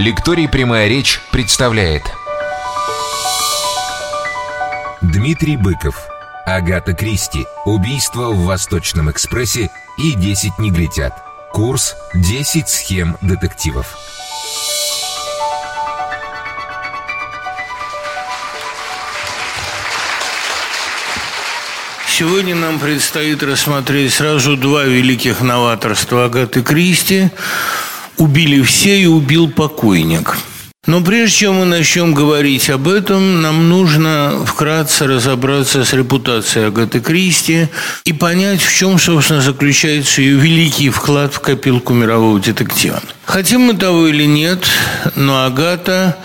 [0.00, 2.04] Лекторий «Прямая речь» представляет.
[5.02, 5.94] Дмитрий Быков
[6.46, 9.68] Агата Кристи Убийство в Восточном экспрессе
[9.98, 11.12] и 10 негритят
[11.52, 13.98] Курс «10 схем детективов»
[22.08, 27.30] Сегодня нам предстоит рассмотреть сразу два великих новаторства Агаты Кристи
[28.20, 30.36] «Убили все и убил покойник».
[30.86, 37.00] Но прежде чем мы начнем говорить об этом, нам нужно вкратце разобраться с репутацией Агаты
[37.00, 37.68] Кристи
[38.04, 43.02] и понять, в чем, собственно, заключается ее великий вклад в копилку мирового детектива.
[43.26, 44.64] Хотим мы того или нет,
[45.16, 46.16] но Агата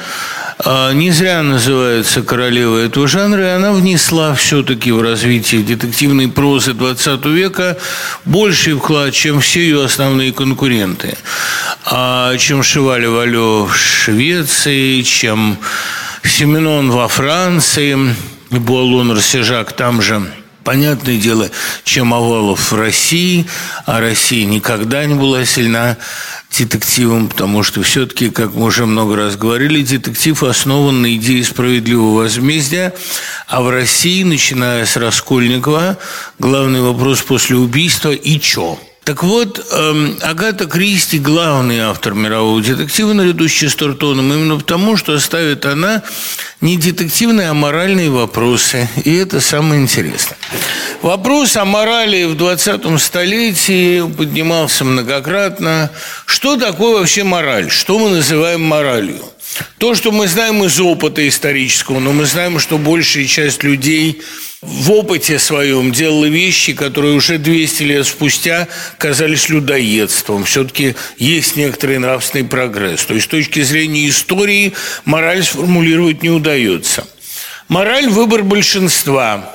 [0.94, 7.32] не зря называется королевой этого жанра, и она внесла все-таки в развитие детективной прозы XX
[7.32, 7.78] века
[8.26, 11.18] больший вклад, чем все ее основные конкуренты.
[11.86, 15.58] А чем Шивали Валё в Швеции, чем
[16.24, 18.16] Семенон во Франции,
[18.50, 20.24] и Буалон Рассежак там же–
[20.66, 21.52] Понятное дело,
[21.84, 23.46] чем Овалов в России,
[23.86, 25.96] а Россия никогда не была сильна
[26.58, 32.22] детективом, потому что все-таки, как мы уже много раз говорили, детектив основан на идее справедливого
[32.24, 32.96] возмездия,
[33.48, 36.00] а в России, начиная с Раскольникова,
[36.40, 38.80] главный вопрос после убийства «и чё?».
[39.06, 45.20] Так вот, эм, Агата Кристи– главный автор мирового детектива наряду с Честертоном, именно потому, что
[45.20, 46.02] ставит она
[46.66, 48.90] не детективные, а моральные вопросы.
[49.04, 50.38] И это самое интересное.
[51.04, 55.92] Вопрос о морали в 20 столетии поднимался многократно.
[56.26, 57.70] Что такое вообще мораль?
[57.70, 59.24] Что мы называем моралью?
[59.78, 64.22] То, что мы знаем из опыта исторического, но мы знаем, что большая часть людей–
[64.62, 70.44] в опыте своем делала вещи, которые уже 200 лет спустя казались людоедством.
[70.46, 73.06] Все-таки есть некоторый нравственный прогресс.
[73.06, 77.06] То есть с точки зрения истории мораль сформулировать не удается.
[77.68, 79.52] Мораль– выбор большинства.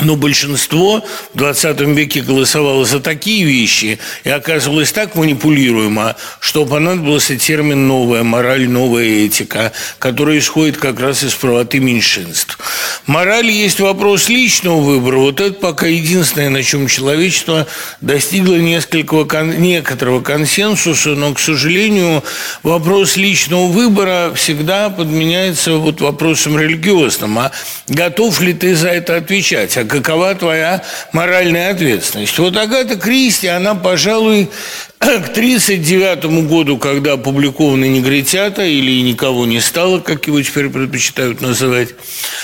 [0.00, 7.36] Но большинство в 20 веке голосовало за такие вещи и оказывалось так манипулируемо, что понадобился
[7.36, 12.58] термин «новая мораль», «новая этика», который исходит как раз из правоты меньшинств.
[13.06, 15.18] Мораль есть вопрос личного выбора.
[15.18, 17.66] Вот это пока единственное, на чем человечество
[18.00, 22.22] достигло несколького, некоторого консенсуса, но, к сожалению,
[22.62, 27.38] вопрос личного выбора всегда подменяется вот вопросом религиозным.
[27.38, 27.52] А
[27.88, 29.76] готов ли ты за это отвечать?
[29.90, 32.38] Какова твоя моральная ответственность.
[32.38, 34.48] Вот Агата Кристи, она, пожалуй,
[34.98, 41.88] к 1939 году, когда опубликованы «Негритята» или «Никого не стало», как его теперь предпочитают называть,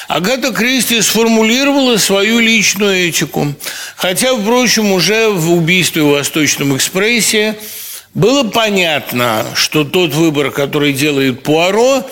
[0.08, 3.54] Агата Кристи сформулировала свою личную этику.
[3.94, 7.56] Хотя, впрочем, уже в «Убийстве в Восточном экспрессе»
[8.12, 12.02] было понятно, что тот выбор, который делает Пуаро,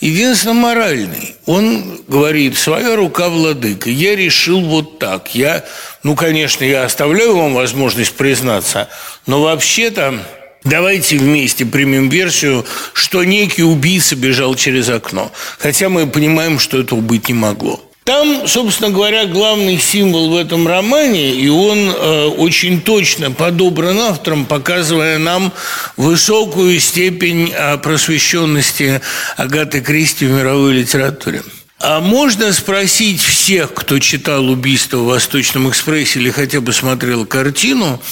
[0.00, 1.36] единственно моральный.
[1.46, 5.34] Он говорит, своя рука владыка, я решил вот так.
[5.34, 5.64] Я,
[6.02, 8.88] ну, конечно, я оставляю вам возможность признаться,
[9.26, 10.20] но вообще-то
[10.62, 15.32] Давайте вместе примем версию, что некий убийца бежал через окно.
[15.58, 17.82] Хотя мы понимаем, что этого быть не могло.
[18.10, 24.46] Там, собственно говоря, главный символ в этом романе, и он э, очень точно подобран автором,
[24.46, 25.52] показывая нам
[25.96, 29.00] высокую степень э, просвещенности
[29.36, 31.44] Агаты Кристи в мировой литературе.
[31.78, 38.02] А можно спросить всех, кто читал «Убийство в Восточном экспрессе» или хотя бы смотрел картину,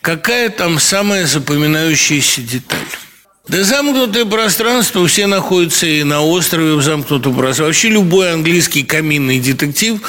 [0.00, 2.80] какая там самая запоминающаяся деталь?
[3.46, 7.66] Да замкнутое пространство, все находятся и на острове в замкнутом пространстве.
[7.66, 10.00] Вообще любой английский каминный детектив,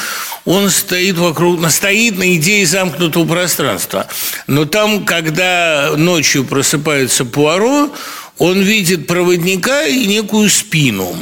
[0.46, 4.08] он стоит вокруг, стоит на идее замкнутого пространства.
[4.48, 7.94] Но там, когда ночью просыпается Пуаро,
[8.38, 11.18] он видит проводника и некую спину.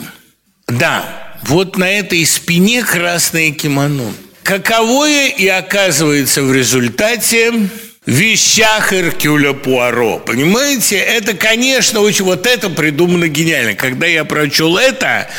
[0.68, 4.14] Да, вот на этой спине красное кимоно.
[4.44, 7.70] Каковое и оказывается в результате
[8.06, 10.20] вещах Эркюля Пуаро.
[10.20, 10.98] Понимаете?
[10.98, 12.26] Это, конечно, очень...
[12.26, 13.76] Вот это придумано гениально.
[13.76, 15.30] Когда я прочел это,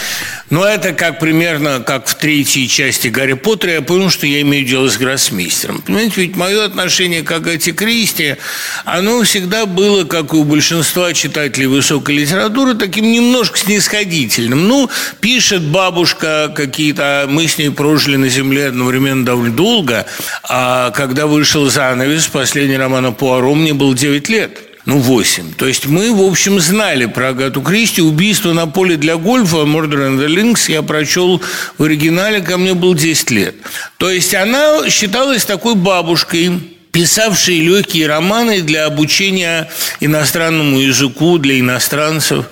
[0.55, 4.65] но это как примерно как в третьей части Гарри Поттера, я понял, что я имею
[4.65, 5.83] дело с гроссмейстером.
[5.83, 8.37] Понимаете, ведь мое отношение к Агате Кристи,
[8.85, 14.69] оно всегда было, как и у большинства читателей высокой литературы, таким немножко снисходительным.
[14.69, 20.07] Ну, пишет бабушка какие-то, мы с ней прожили на земле одновременно довольно долго,
[20.45, 25.55] а когда вышел занавес, последний роман о Пуаро, мне было 9 лет ну, 8.
[25.55, 28.03] То есть мы, в общем, знали про Агату Кристи.
[28.03, 31.41] «Убийство на поле для гольфа» «Murder and the Links» я прочел
[31.79, 33.55] в оригинале, ко мне было 10 лет.
[33.97, 36.61] То есть она считалась такой бабушкой,
[36.93, 39.71] писавшей легкие романы для обучения
[40.01, 42.45] иностранному языку, для иностранцев.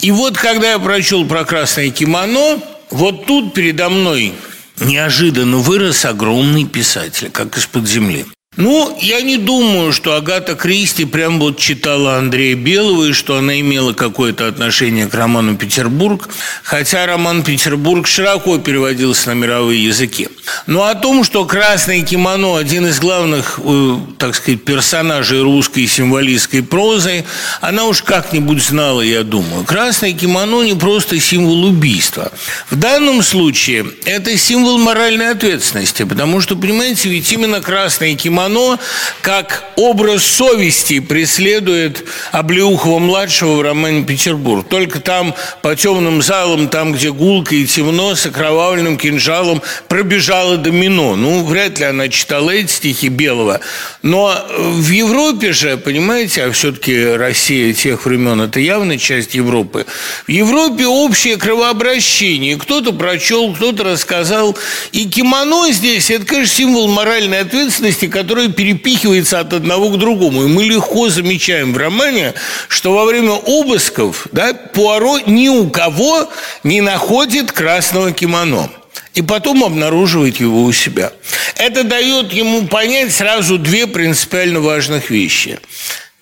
[0.00, 2.60] И вот, когда я прочел про красное кимоно,
[2.90, 4.32] вот тут передо мной
[4.78, 8.26] неожиданно вырос огромный писатель, как из-под земли.
[8.56, 13.58] Ну, я не думаю, что Агата Кристи прям вот читала Андрея Белого и что она
[13.58, 16.28] имела какое-то отношение к роману «Петербург»,
[16.62, 20.28] хотя роман «Петербург» широко переводился на мировые языки.
[20.66, 26.62] Но о том, что «Красное кимоно»– один из главных, э, так сказать, персонажей русской символистской
[26.62, 27.24] прозы,
[27.60, 29.64] она уж как-нибудь знала, я думаю.
[29.64, 32.30] «Красное кимоно» не просто символ убийства.
[32.70, 38.78] В данном случае это символ моральной ответственности, потому что, понимаете, ведь именно «Красное кимоно» оно
[39.22, 44.66] как образ совести преследует Облеухова-младшего в романе «Петербург».
[44.68, 51.16] Только там по темным залам, там, где гулко и темно, с окровавленным кинжалом пробежала домино.
[51.16, 53.60] Ну, вряд ли она читала эти стихи Белого.
[54.02, 59.86] Но в Европе же, понимаете, а все-таки Россия тех времен– это явно часть Европы.
[60.26, 62.56] В Европе общее кровообращение.
[62.56, 64.56] Кто-то прочел, кто-то рассказал.
[64.92, 70.42] И кимоно здесь– это, конечно, символ моральной ответственности, который которое перепихивается от одного к другому.
[70.42, 72.34] И мы легко замечаем в романе,
[72.66, 76.28] что во время обысков да, Пуаро ни у кого
[76.64, 78.70] не находит красного кимоно
[79.14, 81.12] и потом обнаруживает его у себя.
[81.54, 85.60] Это дает ему понять сразу две принципиально важных вещи.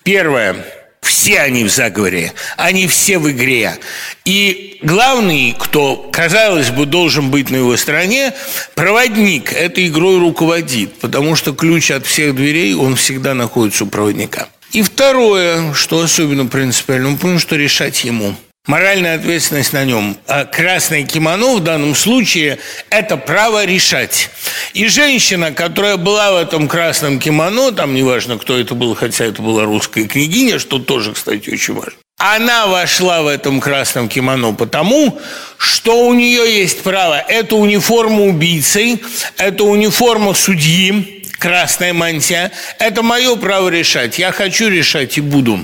[0.03, 0.55] Первое–
[1.03, 3.77] все они в заговоре, они все в игре.
[4.25, 8.33] И главный, кто, казалось бы, должен быть на его стороне,
[8.75, 14.47] проводник этой игрой руководит, потому что ключ от всех дверей, он всегда находится у проводника.
[14.71, 18.35] И второе, что особенно принципиально, мы понимаем, что решать ему.
[18.65, 20.17] Моральная ответственность на нем.
[20.25, 24.29] А красное кимоно в данном случае– это право решать.
[24.73, 29.41] И женщина, которая была в этом красном кимоно, там неважно, кто это был, хотя это
[29.41, 35.19] была русская княгиня, что тоже, кстати, очень важно, она вошла в этом красном кимоно потому,
[35.57, 37.19] что у нее есть право.
[37.19, 39.01] Это униформа убийцы,
[39.35, 42.53] это униформа судьи, красная мантия.
[42.79, 44.17] Это мое право решать.
[44.17, 45.59] Я хочу решать и буду.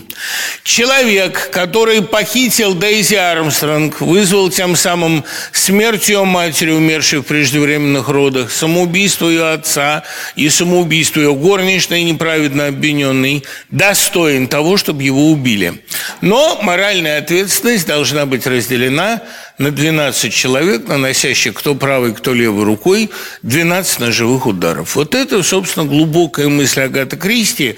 [0.64, 5.24] Человек, который похитил Дейзи Армстронг, вызвал тем самым
[5.54, 10.04] смерть ее матери, умершей в преждевременных родах, самоубийство ее отца
[10.36, 15.82] и самоубийство ее горничной, неправедно обвиненной, достоин того, чтобы его убили.
[16.20, 19.22] Но моральная ответственность должна быть разделена
[19.60, 23.12] на 12 человек, наносящих кто правой, кто левой рукой
[23.44, 24.96] 12 ножевых ударов.
[24.96, 27.76] Вот это, собственно, глубокая мысль Агата Кристи.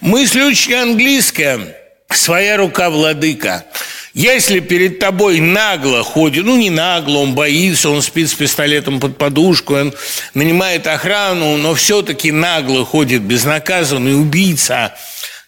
[0.00, 1.76] Мысль очень английская.
[2.10, 3.64] Своя рука владыка.
[4.12, 9.16] Если перед тобой нагло ходит, ну не нагло, он боится, он спит с пистолетом под
[9.16, 9.94] подушку, он
[10.34, 14.96] нанимает охрану, но все-таки нагло ходит безнаказанный убийца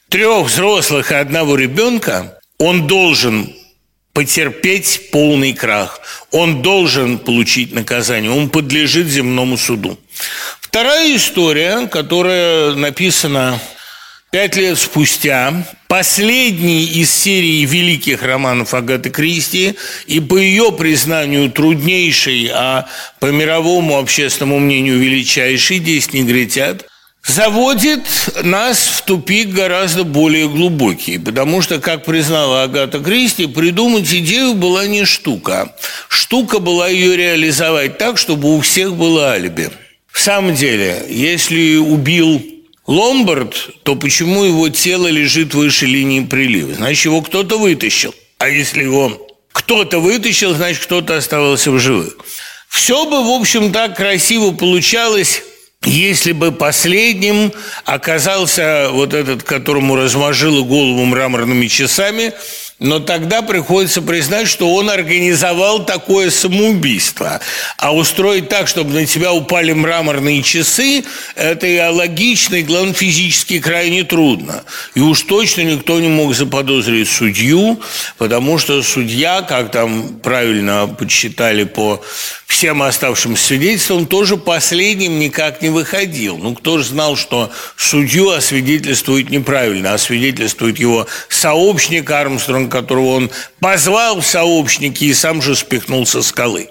[0.08, 3.52] трех взрослых и одного ребенка, он должен
[4.12, 6.00] потерпеть полный крах.
[6.30, 9.98] Он должен получить наказание, он подлежит земному суду.
[10.60, 13.58] Вторая история, которая написана
[14.30, 19.74] пять лет спустя, последний из серии великих романов Агаты Кристи
[20.06, 22.88] и по ее признанию труднейший, а
[23.20, 26.86] по мировому общественному мнению величайший «Десять негритят»,
[27.26, 28.02] заводит
[28.42, 34.86] нас в тупик гораздо более глубокий, потому что, как признала Агата Кристи, придумать идею была
[34.86, 35.74] не штука.
[36.08, 39.70] Штука была ее реализовать так, чтобы у всех было алиби.
[40.10, 42.43] В самом деле, если убил
[42.86, 46.74] Ломбард, то почему его тело лежит выше линии прилива?
[46.74, 48.14] Значит, его кто-то вытащил.
[48.38, 52.17] А если его кто-то вытащил, значит, кто-то оставался в живых.
[52.69, 55.43] Все бы, в общем, так красиво получалось,
[55.84, 57.53] если бы последним
[57.84, 62.32] оказался вот этот, которому размажило голову мраморными часами,
[62.79, 67.41] но тогда приходится признать, что он организовал такое самоубийство.
[67.79, 71.05] А устроить так, чтобы на тебя упали мраморные часы,
[71.36, 74.64] это и логично, и, главное, физически крайне трудно.
[74.94, 77.81] И уж точно никто не мог заподозрить судью,
[78.19, 82.02] потому что судья, как там правильно подсчитали по
[82.46, 86.36] всем оставшимся свидетельствам, тоже последним никак не выходил.
[86.36, 94.20] Ну, кто же знал, что судью освидетельствует неправильно, освидетельствует его сообщник Армстронг, которого он позвал
[94.20, 96.70] в сообщники и сам же спихнул со скалы.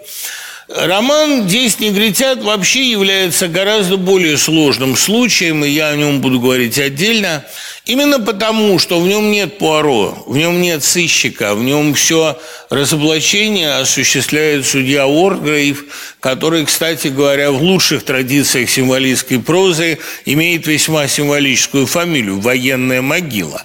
[0.76, 6.80] Роман «Десять негритят» вообще является гораздо более сложным случаем, и я о нем буду говорить
[6.80, 7.44] отдельно,
[7.86, 13.76] именно потому, что в нем нет Пуаро, в нем нет сыщика, в нем все разоблачение
[13.76, 15.86] осуществляет судья Уордгрейв,
[16.22, 23.64] который, кстати говоря, в лучших традициях символистской прозы имеет весьма символическую фамилию– «Военная могила».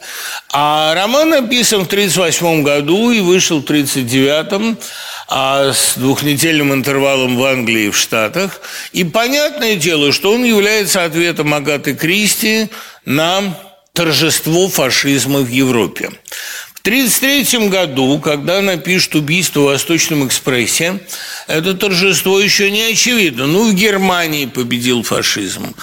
[0.53, 4.79] А роман написан в 1938 году и вышел в 1939
[5.28, 8.61] а с двухнедельным интервалом в Англии и в Штатах.
[8.92, 12.68] И понятное дело, что он является ответом Агаты Кристи
[13.04, 13.59] на
[13.92, 16.11] торжество фашизма в Европе.
[16.75, 21.00] В 1933 году, когда она пишет «Убийство в Восточном экспрессе»,
[21.49, 23.47] это торжество еще не очевидно.
[23.47, 25.75] Ну, в Германии победил фашизм.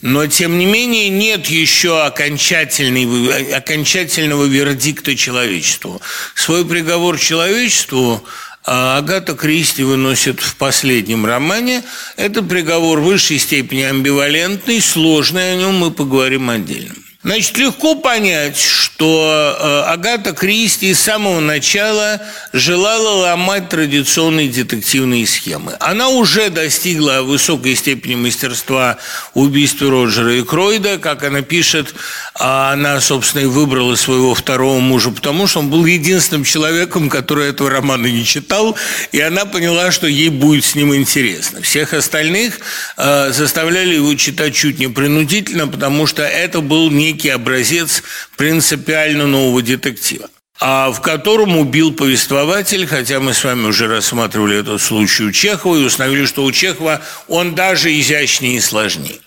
[0.00, 6.00] Но, тем не менее, нет еще окончательного, вердикта человечеству.
[6.34, 8.24] Свой приговор человечеству
[8.70, 11.82] а Агата Кристи выносит в последнем романе.
[12.16, 16.94] Это приговор высшей степени амбивалентный, сложный, о нем мы поговорим отдельно.
[17.24, 22.22] Значит, легко понять, что э, Агата Кристи с самого начала
[22.52, 25.76] желала ломать традиционные детективные схемы.
[25.80, 28.98] Она уже достигла высокой степени мастерства
[29.34, 30.98] в убийстве Роджера и Кройда.
[30.98, 31.92] Как она пишет,
[32.36, 37.48] а она, собственно, и выбрала своего второго мужа, потому что он был единственным человеком, который
[37.48, 38.76] этого романа не читал,
[39.10, 41.62] и она поняла, что ей будет с ним интересно.
[41.62, 42.60] Всех остальных
[42.96, 48.02] э, заставляли его читать чуть не принудительно, потому что это был не некий образец
[48.36, 50.28] принципиально нового детектива
[50.60, 55.76] а в котором убил повествователь, хотя мы с вами уже рассматривали этот случай у Чехова
[55.76, 59.20] и установили, что у Чехова он даже изящнее и сложнее.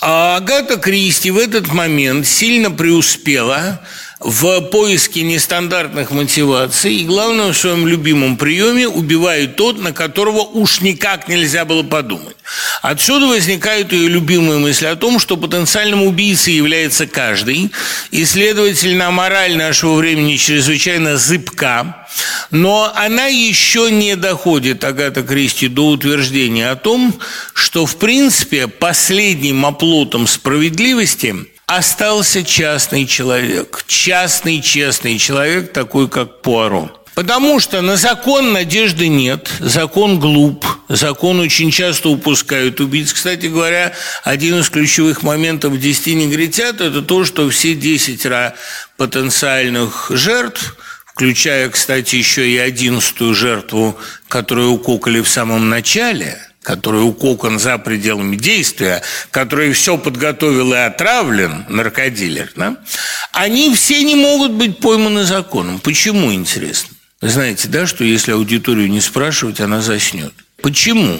[0.00, 3.80] А Агата Кристи в этот момент сильно преуспела
[4.20, 6.94] в поиске нестандартных мотиваций.
[6.94, 12.36] И, главное, в своем любимом приеме убивает тот, на которого уж никак нельзя было подумать.
[12.82, 17.70] Отсюда возникает ее любимая мысль о том, что потенциальным убийцей является каждый,
[18.10, 22.06] и, следовательно, мораль нашего времени чрезвычайно зыбка,
[22.50, 27.18] но она еще не доходит, Агата Кристи, до утверждения о том,
[27.54, 31.34] что, в принципе, последним оплотом справедливости–
[31.66, 36.90] остался частный человек, частный честный человек, такой как Пуаро.
[37.14, 43.12] Потому что на закон надежды нет, закон глуп, закон очень часто упускают убийц.
[43.12, 43.92] Кстати говоря,
[44.24, 48.54] один из ключевых моментов «Десяти негритят»– это то, что все десятеро
[48.96, 57.60] потенциальных жертв включая, кстати, еще и одиннадцатую жертву, которую укокали в самом начале– который укокан
[57.60, 62.78] за пределами действия, который все подготовил и отравлен, наркодилер, да,
[63.32, 65.78] они все не могут быть пойманы законом.
[65.78, 66.96] Почему, интересно?
[67.20, 70.34] знаете, да, что если аудиторию не спрашивать, она заснет.
[70.60, 71.18] Почему?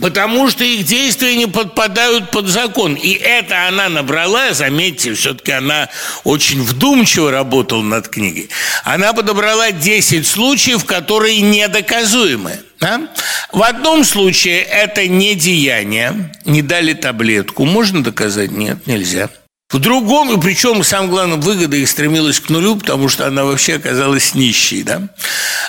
[0.00, 2.94] Потому что их действия не подпадают под закон.
[2.94, 5.88] И это она набрала, заметьте, все-таки она
[6.24, 8.50] очень вдумчиво работала над книгой.
[8.84, 12.60] Она подобрала 10 случаев, которые недоказуемы.
[12.80, 13.08] Да?
[13.52, 17.64] В одном случае это не деяние, не дали таблетку.
[17.64, 18.50] Можно доказать?
[18.50, 19.30] Нет, нельзя.
[19.68, 23.74] В другом, и причем, самое главное, выгода их стремилась к нулю, потому что она вообще
[23.74, 24.84] оказалась нищей.
[24.84, 25.08] Да?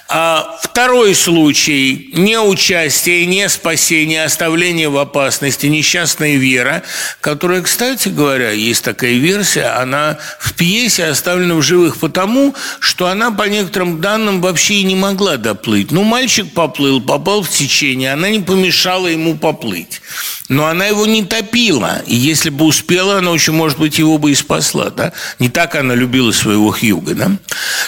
[0.07, 6.83] А второй случай– не участие, не спасение, оставление в опасности, несчастная вера,
[7.21, 13.31] которая, кстати говоря, есть такая версия, она в пьесе оставлена в живых потому, что она,
[13.31, 15.89] по некоторым данным, вообще и не могла доплыть.
[15.89, 20.01] Ну, мальчик поплыл, попал в течение, она не помешала ему поплыть.
[20.49, 24.31] Но она его не топила, и если бы успела, она очень, может быть, его бы
[24.31, 25.13] и спасла, да?
[25.39, 27.31] Не так она любила своего Хьюга, да?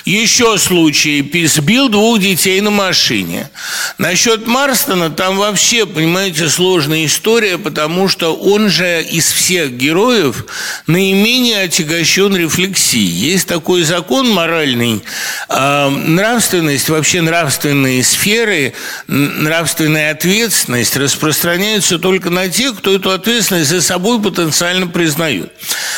[0.06, 1.20] Еще случай.
[1.48, 3.50] Сбил двух детей на машине.
[3.98, 10.46] Насчет Марстона там вообще, понимаете, сложная история, потому что он же из всех героев
[10.88, 13.06] наименее отягощен рефлексией.
[13.06, 15.04] Есть такой закон моральный,
[15.50, 18.74] э, нравственность, вообще нравственные сферы,
[19.08, 25.52] нравственная ответственность распространяются только на тех, кто эту ответственность за собой потенциально признает.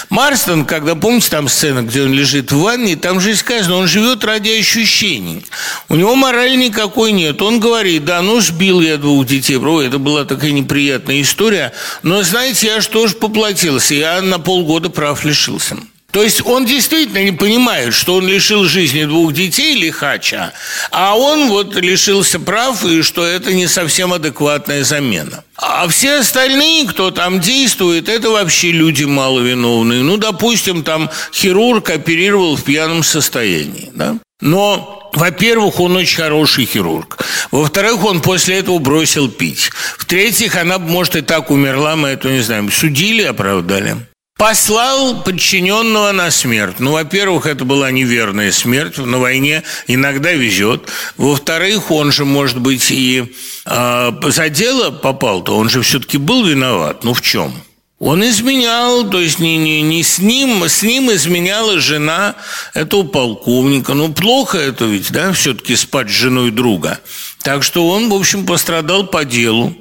[0.09, 4.23] Марстон, когда, помните, там сцена, где он лежит в ванне, там же сказано, он живет
[4.23, 5.45] ради ощущений.
[5.89, 7.41] У него морали никакой нет.
[7.41, 9.57] Он говорит, да, ну сбил я двух детей.
[9.57, 11.73] Бро, это была такая неприятная история.
[12.03, 13.93] Но, знаете, я что ж поплатился?
[13.93, 15.77] Я на полгода прав лишился.
[16.11, 20.53] То есть он действительно не понимает, что он лишил жизни двух детей лихача,
[20.91, 25.43] а он вот лишился прав, и что это не совсем адекватная замена.
[25.57, 30.01] А все остальные, кто там действует, это вообще люди маловиновные.
[30.01, 34.17] Ну, допустим, там хирург оперировал в пьяном состоянии, да?
[34.41, 37.19] Но во-первых, он очень хороший хирург.
[37.51, 39.69] Во-вторых, он после этого бросил пить.
[39.97, 42.71] В-третьих, она, может, и так умерла, мы это не знаем.
[42.71, 43.97] Судили, оправдали.
[44.41, 46.79] Послал подчиненного на смерть.
[46.79, 48.97] Ну, во-первых, это была неверная смерть.
[48.97, 50.89] На войне иногда везет.
[51.15, 53.35] Во-вторых, он же, может быть, и
[53.67, 55.55] э, за дело попал-то.
[55.55, 57.03] Он же все-таки был виноват.
[57.03, 57.53] Ну, в чем?
[57.99, 62.35] Он изменял, то есть не, не, не с ним, с ним изменяла жена
[62.73, 63.93] этого полковника.
[63.93, 66.99] Ну, плохо это ведь, да, все-таки спать с женой друга.
[67.43, 69.75] Так что он, в общем, пострадал по делу.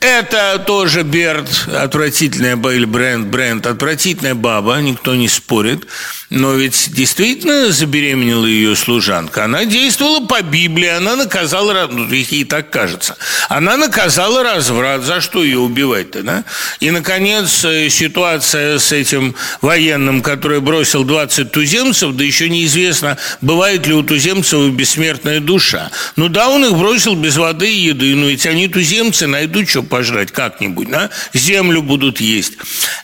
[0.00, 5.86] Это тоже Берт, отвратительная или Брент, Брент, отвратительная баба, никто не спорит.
[6.28, 9.44] Но ведь действительно забеременела ее служанка.
[9.44, 13.16] Она действовала по Библии, она наказала, ну, ей так кажется,
[13.48, 15.04] она наказала разврат.
[15.04, 16.44] За что ее убивать-то, да?
[16.80, 23.86] И, наконец, э, ситуация с этим военным, который бросил 20 туземцев, да еще неизвестно, бывает
[23.86, 25.90] ли у туземцев бессмертная душа.
[26.16, 29.82] Ну да, он их бросил без воды и еды, но ведь они туземцы найдут что
[29.82, 31.10] пожрать как-нибудь, да?
[31.34, 32.54] Землю будут есть.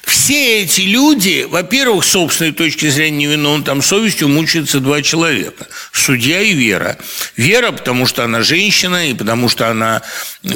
[0.05, 5.67] Все эти люди, во-первых, с собственной точки зрения, невиновен, там совестью мучаются два человека.
[5.93, 6.97] Судья и Вера.
[7.37, 10.03] Вера, потому что она женщина, и потому что она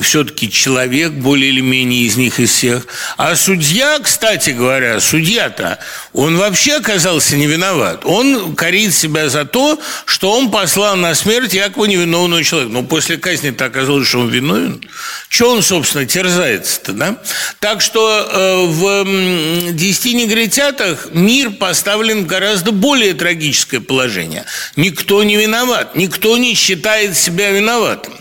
[0.02, 2.86] все-таки человек, более или менее из них из всех.
[3.16, 5.78] А судья, кстати говоря, судья-то,
[6.12, 8.02] он вообще оказался не виноват.
[8.04, 12.72] Он корит себя за то, что он послал на смерть якобы невиновного человека.
[12.72, 14.80] Но после казни-то оказалось, что он виновен.
[15.28, 17.16] Что он, собственно, терзается-то, да?
[17.58, 24.44] Так что э, в «Десяти негритятах» мир поставлен в гораздо более трагическое положение.
[24.76, 28.14] Никто не виноват, никто не считает себя виноватым.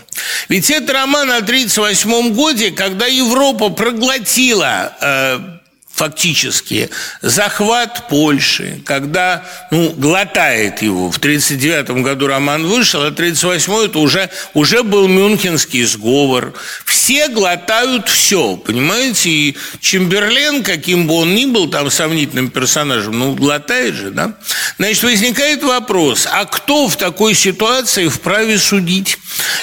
[0.48, 5.55] Ведь это роман о 1938 годе, когда Европа проглотила э,
[5.96, 6.90] фактически
[7.22, 11.10] захват Польши, когда ну, глотает его.
[11.10, 16.52] В 1939 году роман вышел, а 1938 это уже, уже был Мюнхенский сговор.
[16.84, 19.30] Все глотают все, понимаете?
[19.30, 24.34] И Чемберлен, каким бы он ни был там сомнительным персонажем, ну, глотает же, да?
[24.78, 29.16] Значит, возникает вопрос, а кто в такой ситуации вправе судить?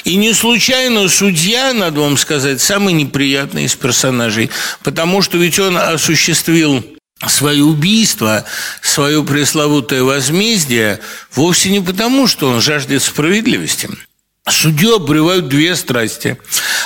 [0.04, 4.50] И не случайно судья, надо вам сказать, самый неприятный из персонажей,
[4.82, 6.84] потому что ведь он осуществляет осуществил
[7.28, 8.46] свое убийство,
[8.82, 11.00] свое пресловутое возмездие
[11.36, 13.90] вовсе не потому, что он жаждет справедливости.
[14.50, 16.38] Судью обревают две страсти.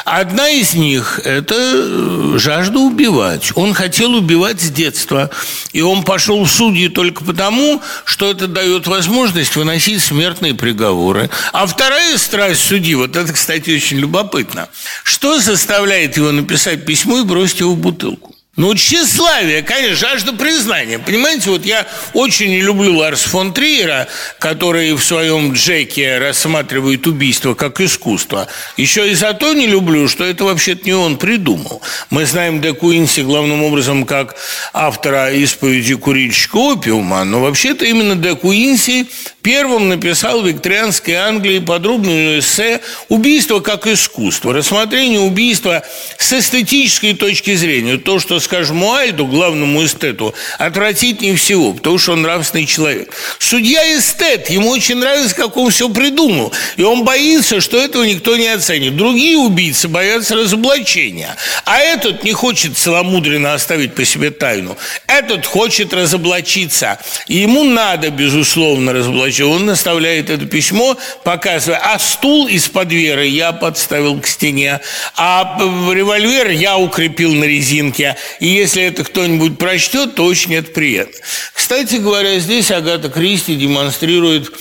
[0.05, 3.51] Одна из них– это э, жажда убивать.
[3.55, 5.31] Он хотел убивать с детства,
[5.73, 11.31] и он пошел в судьи только потому, что это дает возможность выносить смертные приговоры.
[11.51, 14.69] А вторая страсть судьи, вот это, кстати, очень любопытно.
[15.03, 18.36] Что заставляет его написать письмо и бросить его в бутылку?
[18.57, 20.97] Ну, тщеславие, конечно, жажда признания.
[20.97, 24.07] Понимаете, вот я очень не люблю Ларс фон Триера,
[24.39, 28.47] который в своем Джеке рассматривает убийство как искусство.
[28.75, 31.83] Еще и за то не люблю, что это вообще-то не он придумал.
[32.09, 34.35] Мы знаем Де Куинси главным образом как
[34.73, 39.05] автора исповеди курильщика опиума, но вообще-то именно Де Куинси
[39.43, 44.51] первым написал в викторианской Англии подробную эссе «Убийство как искусство».
[44.51, 45.83] Рассмотрение убийства
[46.17, 47.97] с эстетической точки зрения.
[47.97, 53.13] То, что скажем, Уальду, главному эстету, отвратительнее всего, потому что он нравственный человек.
[53.39, 58.37] Судья эстет, ему очень нравится, как он все придумал, и он боится, что этого никто
[58.37, 58.95] не оценит.
[58.95, 64.77] Другие убийцы боятся разоблачения, а этот не хочет целомудренно оставить по себе тайну.
[65.07, 69.41] Этот хочет разоблачиться, и ему надо, безусловно, разоблачить.
[69.41, 74.79] Он наставляет это письмо, показывая, а стул из-под веры я подставил к стене,
[75.17, 81.17] а револьвер я укрепил на резинке, и если это кто-нибудь прочтет, то очень это приятно.
[81.53, 84.51] Кстати говоря, здесь Агата Кристи демонстрирует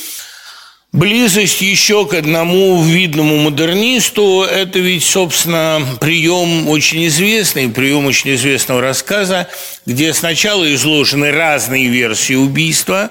[0.96, 8.80] Близость еще к одному видному модернисту– это ведь, собственно, прием очень известный, прием очень известного
[8.80, 9.46] рассказа,
[9.84, 13.10] где сначала изложены разные версии убийства,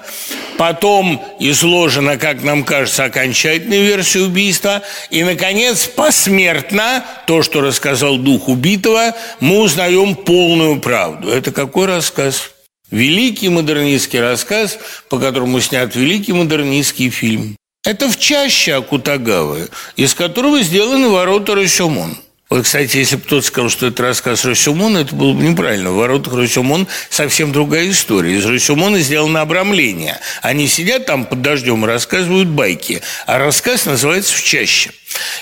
[0.58, 8.48] потом изложена, как нам кажется, окончательная версия убийства, и, наконец, посмертно, то, что рассказал дух
[8.48, 11.28] убитого, мы узнаем полную правду.
[11.28, 12.50] Это какой рассказ?
[12.90, 14.76] Великий модернистский рассказ,
[15.08, 17.56] по которому снят великий модернистский фильм.
[17.86, 22.18] Это в чаще Акутагавы, из которого сделаны ворота Росюмон.
[22.50, 25.92] Вот, кстати, если бы кто-то сказал, что это рассказ Росюмона, это было бы неправильно.
[25.92, 28.36] В воротах Росюмон совсем другая история.
[28.36, 30.18] Из Росюмона сделано обрамление.
[30.42, 33.02] Они сидят там под дождем и рассказывают байки.
[33.26, 34.90] А рассказ называется «В чаще».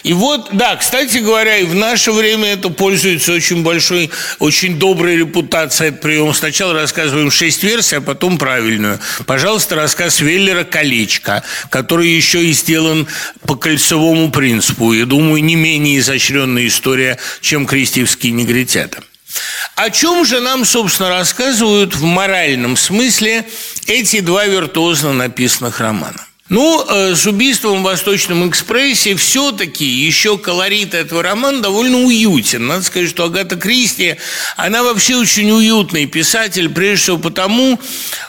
[0.02, 5.16] И вот, да, кстати говоря, и в наше время это пользуется очень большой, очень доброй
[5.16, 6.32] репутацией этот прием.
[6.34, 9.00] Сначала рассказываем шесть версий, а потом правильную.
[9.26, 13.06] Пожалуйста, рассказ Веллера «Колечко», который еще и сделан
[13.46, 14.92] по кольцевому принципу.
[14.92, 19.02] Я думаю, не менее изощренная история, чем крестьевские негритята.
[19.74, 23.44] О чем же нам, собственно, рассказывают в моральном смысле
[23.86, 26.24] эти два виртуозно написанных романа?
[26.50, 32.66] Ну, э, с убийством в Восточном экспрессе все-таки еще колорит этого романа довольно уютен.
[32.66, 34.16] Надо сказать, что Агата Кристи,
[34.58, 37.80] она вообще очень уютный писатель, прежде всего потому,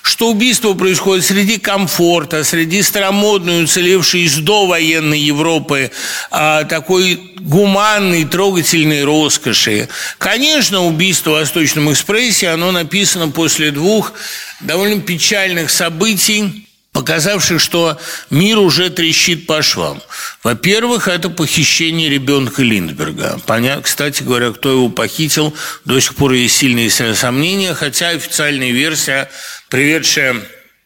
[0.01, 5.91] что убийство происходит среди комфорта, среди старомодной, уцелевшей из довоенной Европы,
[6.31, 9.89] а, такой гуманной, трогательной роскоши.
[10.19, 14.13] Конечно, убийство в Восточном экспрессе, оно написано после двух
[14.61, 16.64] довольно печальных событий,
[16.95, 20.01] показавших, что мир уже трещит по швам.
[20.43, 23.37] Во-первых, это похищение ребенка Линдберга.
[23.45, 25.53] Понятно, кстати говоря, кто его похитил,
[25.83, 29.29] до сих пор есть сильные сомнения, хотя официальная версия,
[29.69, 30.37] приведшая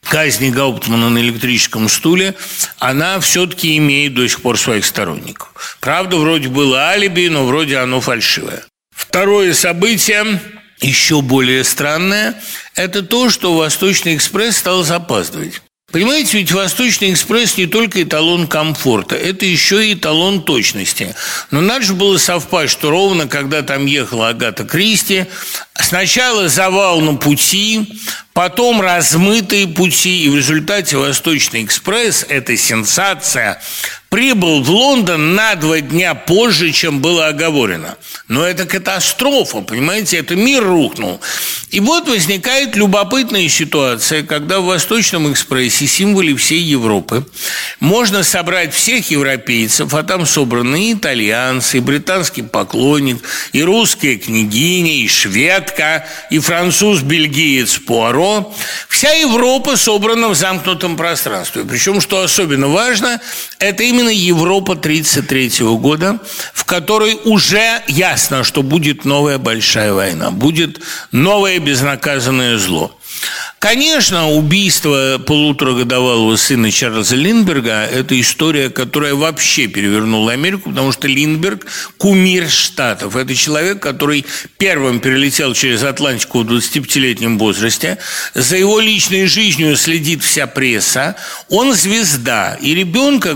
[0.02, 2.34] казни Гауптмана на электрическом стуле,
[2.80, 5.78] она все-таки имеет до сих пор своих сторонников.
[5.80, 8.64] Правда, вроде было алиби, но вроде оно фальшивое.
[8.96, 10.42] Второе событие
[10.82, 12.42] еще более странное–
[12.74, 15.62] это то, что Восточный экспресс стал запаздывать.
[15.92, 21.16] Понимаете, ведь Восточный экспресс не только эталон комфорта, это еще и эталон точности.
[21.50, 25.26] Но надо же было совпасть, что ровно когда там ехала Агата Кристи,
[25.74, 27.88] сначала завал на пути,
[28.34, 33.62] потом размытые пути, и в результате Восточный экспресс– это сенсация,
[34.10, 37.98] прибыл в Лондон на два дня позже, чем было оговорено.
[38.28, 41.22] Но это катастрофа, понимаете, это мир рухнул.
[41.70, 47.26] И вот возникает любопытная ситуация, когда в Восточном экспрессе, символе всей Европы,
[47.80, 53.18] можно собрать всех европейцев, а там собраны и итальянцы, и британский поклонник,
[53.54, 58.19] и русская княгиня, и шведка, и француз-бельгиец Пуаро.
[58.88, 61.64] Вся Европа собрана в замкнутом пространстве.
[61.64, 63.22] Причем, что особенно важно,
[63.60, 66.20] это именно Европа 1933 года,
[66.54, 70.80] в которой уже ясно, что будет новая большая война, будет
[71.12, 72.99] новое безнаказанное зло.
[73.60, 81.66] Конечно, убийство полуторагодовалого сына Чарльза Линдберга– это история, которая вообще перевернула Америку, потому что Линдберг–
[81.98, 83.18] кумир Штатов.
[83.18, 84.26] Это человек, который
[84.58, 87.98] первым перелетел через Атлантику в 25-летнем возрасте.
[88.34, 91.18] За его личной жизнью следит вся пресса.
[91.50, 92.58] Он звезда.
[92.62, 93.34] И ребенка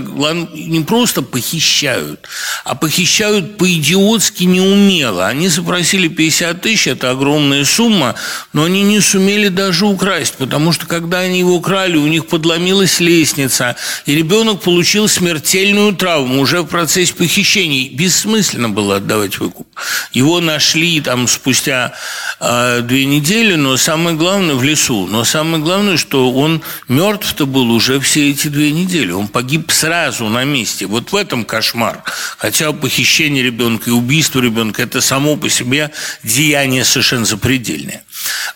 [0.54, 2.26] не просто похищают,
[2.64, 5.26] а похищают по-идиотски неумело.
[5.26, 8.14] Они запросили 50 тысяч– это огромная сумма,
[8.54, 12.26] но они не сумели даже украсть украсть, потому что когда они его украли, у них
[12.26, 17.88] подломилась лестница, и ребенок получил смертельную травму уже в процессе похищений.
[17.88, 19.66] Бессмысленно было отдавать выкуп.
[20.12, 21.92] Его нашли там спустя
[22.40, 25.06] э, две недели, но самое главное в лесу.
[25.06, 29.10] Но самое главное, что он мертв-то был уже все эти две недели.
[29.12, 30.86] Он погиб сразу на месте.
[30.86, 32.02] Вот в этом кошмар.
[32.38, 35.90] Хотя похищение ребенка и убийство ребенка– это само по себе
[36.22, 38.03] деяние совершенно запредельное.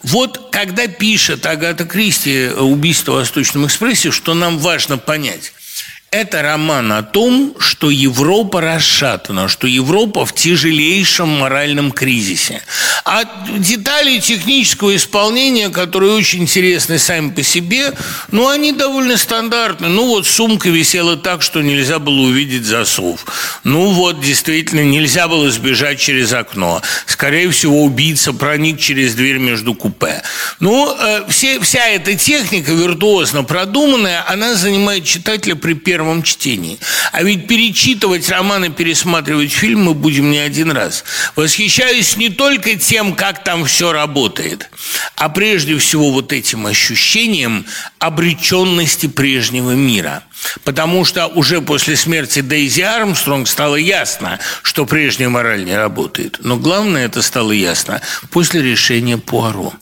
[0.03, 5.53] Вот когда пишет Агата Кристи «Убийство в Восточном экспрессе», что нам важно понять.
[6.11, 12.63] Это роман о том, что Европа расшатана, что Европа в тяжелейшем моральном кризисе.
[13.05, 13.25] А
[13.59, 17.93] детали технического исполнения, которые очень интересны сами по себе,
[18.31, 19.89] ну, они довольно стандартны.
[19.89, 23.27] Ну, вот сумка висела так, что нельзя было увидеть засов.
[23.65, 26.81] Ну, вот, действительно, нельзя было сбежать через окно.
[27.05, 30.23] Скорее всего, убийца проник через дверь между купе.
[30.59, 36.79] Ну, э, все, вся эта техника виртуозно продуманная, она занимает читателя при первом первом чтении.
[37.11, 41.03] А ведь перечитывать романы, пересматривать фильм мы будем не один раз.
[41.35, 44.71] Восхищаюсь не только тем, как там все работает,
[45.17, 47.67] а прежде всего вот этим ощущением
[47.99, 50.23] обреченности прежнего мира–
[50.65, 56.39] Потому что уже после смерти Дейзи Армстронг стало ясно, что прежняя мораль не работает.
[56.41, 59.73] Но главное это стало ясно после решения Пуаро.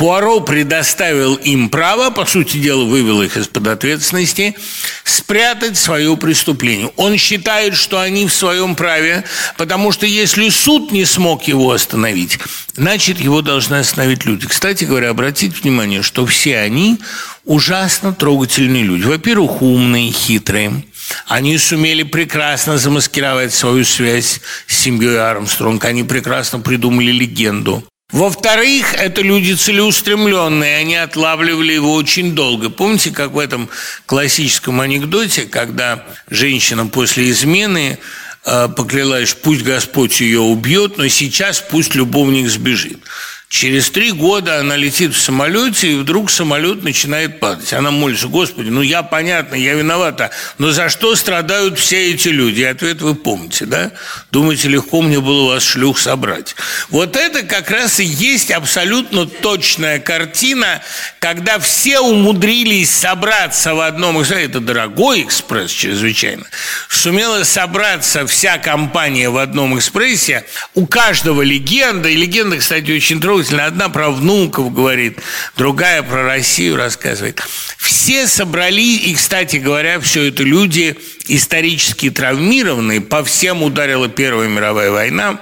[0.00, 4.56] Пуаро предоставил им право, по сути дела вывел их из-под ответственности,
[5.04, 6.90] спрятать свое преступление.
[6.96, 9.24] Он считает, что они в своем праве,
[9.58, 12.38] потому что если суд не смог его остановить,
[12.74, 14.46] значит, его должны остановить люди.
[14.46, 16.98] Кстати говоря, обратите внимание, что все они
[17.50, 19.02] ужасно трогательные люди.
[19.02, 20.84] Во-первых, умные, хитрые.
[21.26, 25.84] Они сумели прекрасно замаскировать свою связь с семьей Армстронг.
[25.84, 27.82] Они прекрасно придумали легенду.
[28.12, 32.70] Во-вторых, это люди целеустремленные, они отлавливали его очень долго.
[32.70, 33.68] Помните, как в этом
[34.06, 37.98] классическом анекдоте, когда женщина после измены
[38.44, 43.00] э, поклялась, пусть Господь ее убьет, но сейчас пусть любовник сбежит.
[43.50, 47.72] Через три года она летит в самолете, и вдруг самолет начинает падать.
[47.72, 52.60] Она молится, Господи, ну я, понятно, я виновата, но за что страдают все эти люди?
[52.60, 53.90] И ответ вы помните, да?
[54.30, 56.54] Думаете, легко мне было вас шлюх собрать.
[56.90, 60.80] Вот это как раз и есть абсолютно точная картина,
[61.18, 64.44] когда все умудрились собраться в одном экспрессе.
[64.44, 66.44] Это дорогой экспресс чрезвычайно.
[66.88, 70.44] Сумела собраться вся компания в одном экспрессе.
[70.74, 73.66] У каждого легенда, и легенда, кстати, очень трогательная, трогательно.
[73.66, 75.18] Одна про внуков говорит,
[75.56, 77.42] другая про Россию рассказывает.
[77.76, 80.98] Все собрались, и, кстати говоря, все это люди
[81.36, 85.40] исторически травмированные, по всем ударила Первая мировая война.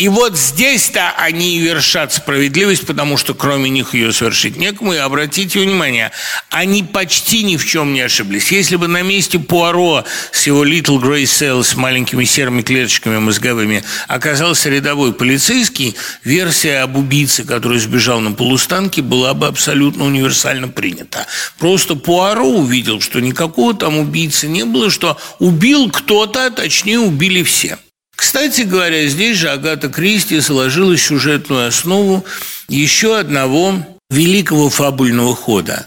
[0.00, 4.94] И вот здесь-то они и вершат справедливость, потому что кроме них ее совершить некому.
[4.94, 6.10] И обратите внимание,
[6.48, 8.50] они почти ни в чем не ошиблись.
[8.50, 13.84] Если бы на месте Пуаро с его Little Grey Cell с маленькими серыми клеточками мозговыми
[14.08, 21.26] оказался рядовой полицейский, версия об убийце, который сбежал на полустанке, была бы абсолютно универсально принята.
[21.58, 27.42] Просто Пуаро увидел, что никакого там убийцы не было, что убил кто-то, а точнее убили
[27.42, 27.78] все.
[28.14, 32.24] Кстати говоря, здесь же Агата Кристи сложила сюжетную основу
[32.68, 35.86] еще одного великого фабульного хода.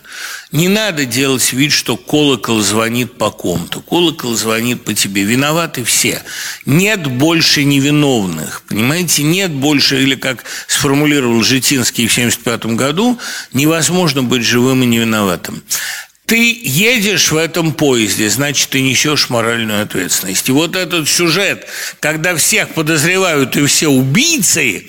[0.51, 3.81] Не надо делать вид, что колокол звонит по ком-то.
[3.81, 5.23] Колокол звонит по тебе.
[5.23, 6.23] Виноваты все.
[6.65, 8.63] Нет больше невиновных.
[8.67, 13.19] Понимаете, нет больше, или как сформулировал Житинский в 1975 году,
[13.51, 15.61] невозможно быть живым и невиноватым.
[16.33, 20.49] Ты едешь в этом поезде, значит, ты несешь моральную ответственность.
[20.49, 21.67] И вот этот сюжет,
[21.99, 24.87] когда всех подозревают и все убийцы,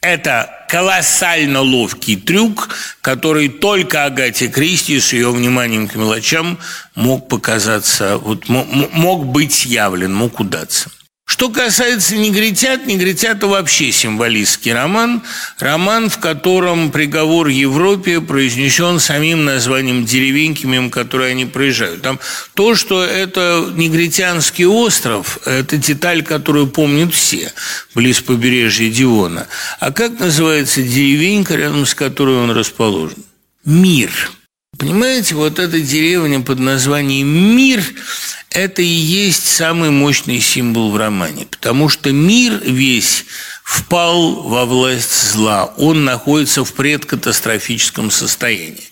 [0.00, 2.70] это колоссально ловкий трюк,
[3.02, 6.58] который только Агате Кристи с ее вниманием к мелочам
[6.94, 10.90] мог показаться, вот, мог быть явлен, мог удаться.
[11.26, 15.22] Что касается «Негритят», «Негритята» вообще символистский роман.
[15.58, 22.00] Роман, в котором приговор Европе произнесен самим названием деревеньки, мимо которой они проезжают.
[22.00, 22.20] Там
[22.54, 27.52] то, что это негритянский остров, это деталь, которую помнят все,
[27.94, 29.48] близ побережья Дивона.
[29.80, 33.18] А как называется деревенька, рядом с которой он расположен?
[33.64, 34.30] Мир.
[34.78, 37.82] Понимаете, вот эта деревня под названием Мир–
[38.50, 43.26] это и есть самый мощный символ в романе, потому что мир весь
[43.62, 48.88] впал во власть зла, он находится в предкатастрофическом состоянии.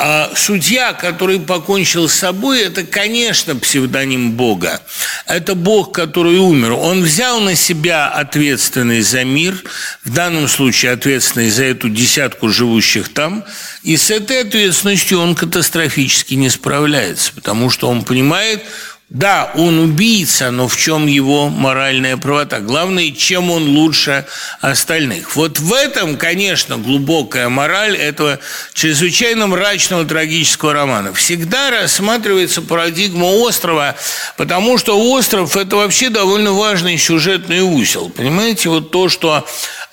[0.00, 4.80] А судья, который покончил с собой, это, конечно, псевдоним Бога.
[5.26, 6.74] Это Бог, который умер.
[6.74, 9.60] Он взял на себя ответственность за мир,
[10.04, 13.44] в данном случае ответственность за эту десятку живущих там,
[13.82, 18.62] и с этой ответственностью он катастрофически не справляется, потому что он понимает,
[19.10, 22.60] да, он убийца, но в чем его моральная правота?
[22.60, 24.26] Главное, чем он лучше
[24.60, 25.34] остальных.
[25.34, 28.38] Вот в этом, конечно, глубокая мораль этого
[28.74, 31.14] чрезвычайно мрачного трагического романа.
[31.14, 33.96] Всегда рассматривается парадигма острова,
[34.36, 38.10] потому что остров– это вообще довольно важный сюжетный узел.
[38.10, 39.46] Понимаете, вот то, что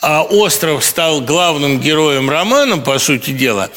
[0.08, 3.72] а остров стал главным героем романа, по сути дела,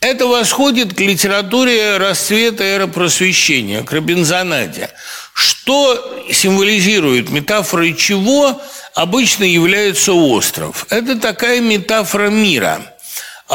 [0.00, 4.88] это восходит к литературе расцвета эры просвещения, к Робинзонаде.
[5.34, 8.58] Что символизирует, метафорой чего
[8.94, 10.86] обычно является остров?
[10.88, 12.80] Это такая метафора мира–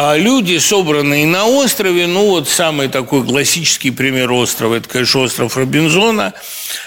[0.02, 5.58] а люди, собранные на острове, ну вот самый такой классический пример острова, это, конечно, остров
[5.58, 6.34] Робинзона.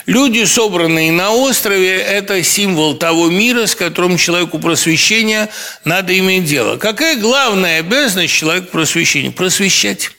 [0.06, 5.50] Люди, собранные на острове, это символ того мира, с которым человеку просвещения
[5.84, 6.78] надо иметь дело.
[6.78, 9.30] Какая главная обязанность человека просвещения?
[9.30, 10.10] Просвещать.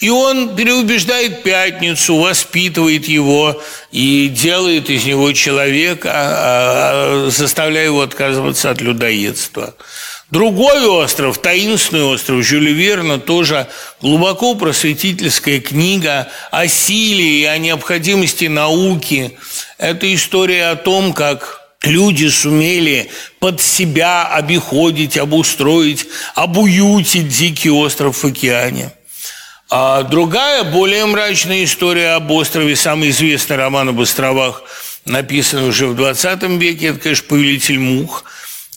[0.00, 3.58] И он переубеждает пятницу, воспитывает его
[3.90, 9.74] и делает из него человека, а, а, заставляя его отказываться от людоедства.
[10.34, 13.68] Другой остров, таинственный остров Жюля Верна, тоже
[14.00, 19.38] глубоко просветительская книга о силе и о необходимости науки.
[19.78, 28.26] Это история о том, как люди сумели под себя обиходить, обустроить, обуютить дикий остров в
[28.26, 28.90] океане.
[29.70, 34.64] А другая, более мрачная история об острове, самый известный роман об островах,
[35.04, 38.24] написанный уже в 20 веке, это, конечно, «Повелитель мух»,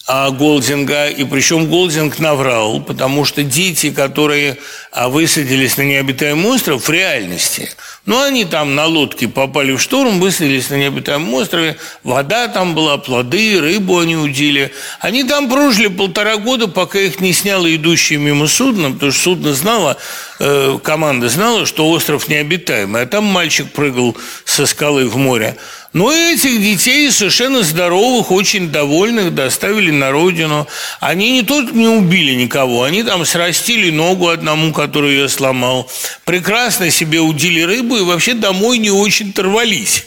[0.07, 4.57] Голдинга, и причем Голдинг наврал, потому что дети, которые
[4.91, 7.69] а, высадились на необитаемый остров, в реальности,
[8.05, 12.97] ну, они там на лодке попали в шторм, высадились на необитаемом острове, вода там была,
[12.97, 14.71] плоды, рыбу они удили.
[15.01, 19.53] Они там прожили полтора года, пока их не сняло идущее мимо судно, потому что судно
[19.53, 19.97] знало,
[20.39, 24.15] э, команда знала, что остров необитаемый, а там мальчик прыгал
[24.45, 25.57] со скалы в море.
[25.97, 30.67] Но этих детей совершенно здоровых, очень довольных доставили на родину.
[30.99, 35.89] Они не только не убили никого, они там срастили ногу одному, который ее сломал,
[36.23, 40.05] прекрасно себе удили рыбу и вообще домой не очень торвались.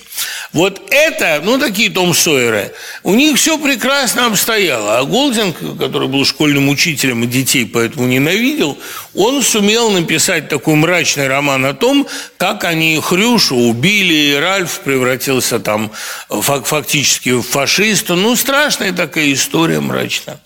[0.53, 4.99] Вот это, ну, такие Том Сойеры, у них все прекрасно обстояло.
[4.99, 8.79] А Голдинг, который был школьным учителем и детей поэтому ненавидел,
[9.15, 12.07] он сумел написать такой мрачный роман о том,
[12.37, 15.93] как они Хрюшу убили, и Ральф превратился там
[16.29, 18.15] фактически в фашиста.
[18.15, 20.41] Ну, страшная такая история мрачная.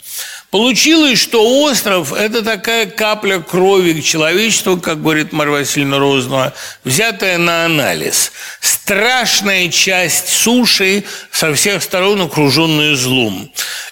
[0.55, 7.39] Получилось, что остров– это такая капля крови к человечеству, как говорит Марья Васильевна Розанова, взятая
[7.39, 8.31] на анализ.
[8.61, 13.51] Страшная часть суши, со всех сторон окруженная злом.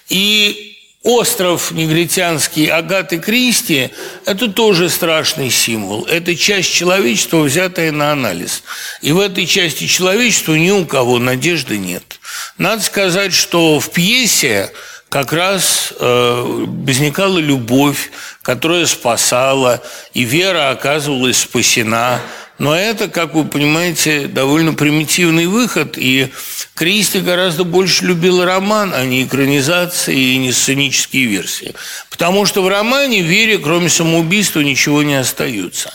[0.09, 3.91] И остров негритянский Агаты Кристи–
[4.25, 6.05] это тоже страшный символ.
[6.05, 8.63] Это часть человечества, взятая на анализ.
[9.01, 12.21] И в этой части человечества ни у кого надежды нет.
[12.57, 14.71] Надо сказать, что в пьесе
[15.13, 19.83] как раз э, возникала любовь, которая спасала,
[20.15, 22.19] и вера оказывалась спасена.
[22.59, 26.33] Но это, как вы понимаете, довольно примитивный выход, и
[26.75, 31.75] Кристи гораздо больше любил роман, а не экранизации и не сценические версии.
[32.09, 35.93] Потому что в романе вере, кроме самоубийства, ничего не остается.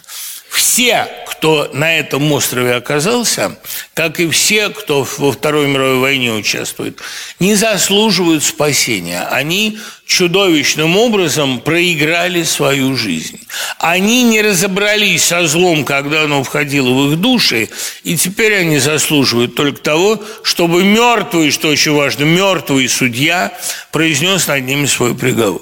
[0.49, 3.59] Все, кто на этом острове оказался,
[3.93, 6.99] как и все, кто во Второй мировой войне участвует,
[7.39, 9.27] не заслуживают спасения.
[9.29, 13.39] Они чудовищным образом проиграли свою жизнь.
[13.77, 17.69] Они не разобрались со злом, когда оно входило в их души,
[18.03, 23.51] и теперь они заслуживают только того, чтобы мертвый, что очень важно, мертвый судья
[23.91, 25.61] произнес над ними свой приговор.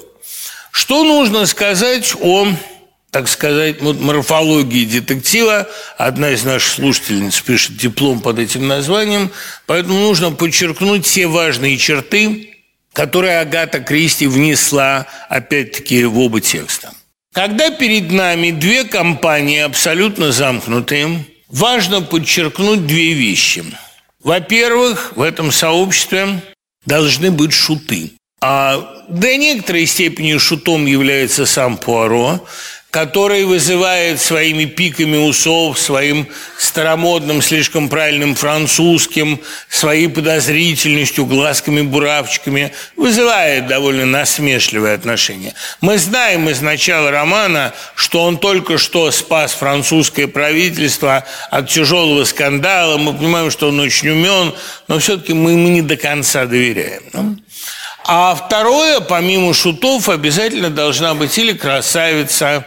[0.70, 2.48] Что нужно сказать о
[3.10, 5.68] так сказать, морфологии детектива.
[5.96, 9.30] Одна из наших слушательниц пишет диплом под этим названием,
[9.66, 12.50] поэтому нужно подчеркнуть все важные черты,
[12.92, 16.92] которые Агата Кристи внесла, опять-таки, в оба текста.
[17.32, 23.64] Когда перед нами две компании абсолютно замкнутые, важно подчеркнуть две вещи.
[24.22, 26.42] Во-первых, в этом сообществе
[26.86, 28.12] должны быть шуты.
[28.40, 32.46] А до некоторой степени шутом является сам Пуаро,
[32.96, 36.26] который вызывает своими пиками усов, своим
[36.58, 45.52] старомодным, слишком правильным французским, своей подозрительностью, глазками-буравчиками, вызывает довольно насмешливое отношение.
[45.82, 52.96] Мы знаем из начала романа, что он только что спас французское правительство от тяжелого скандала,
[52.96, 54.54] мы понимаем, что он очень умен,
[54.88, 57.02] но все-таки мы ему не до конца доверяем.
[58.08, 62.64] А второе, помимо шутов, обязательно должна быть или красавица,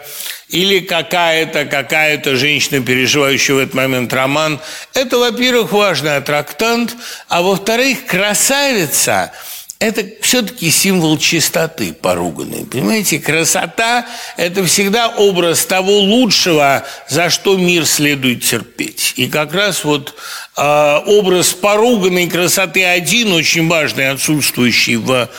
[0.48, 4.60] или какая-то какая-то женщина, переживающая в этот момент роман.
[4.92, 6.94] Это, во-первых, важный аттрактант,
[7.28, 9.32] а во-вторых, красавица–
[9.80, 12.66] это все-таки символ чистоты поруганной.
[12.66, 19.14] Понимаете, красота– это всегда образ того лучшего, за что мир следует терпеть.
[19.16, 20.14] И как раз вот
[20.56, 25.30] э, образ поруганной красоты один, очень важный, отсутствующий в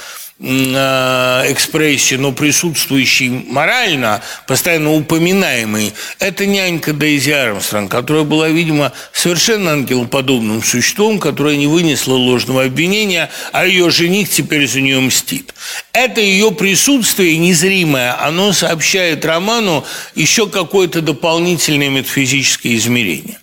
[0.43, 9.73] Э, экспрессии, но присутствующий морально, постоянно упоминаемый, это нянька Дейзи Армстронг, которая была, видимо, совершенно
[9.73, 15.53] ангелоподобным существом, которая не вынесла ложного обвинения, а ее жених теперь за нее мстит.
[15.93, 23.37] Это ее присутствие незримое, оно сообщает роману еще какое-то дополнительное метафизическое измерение.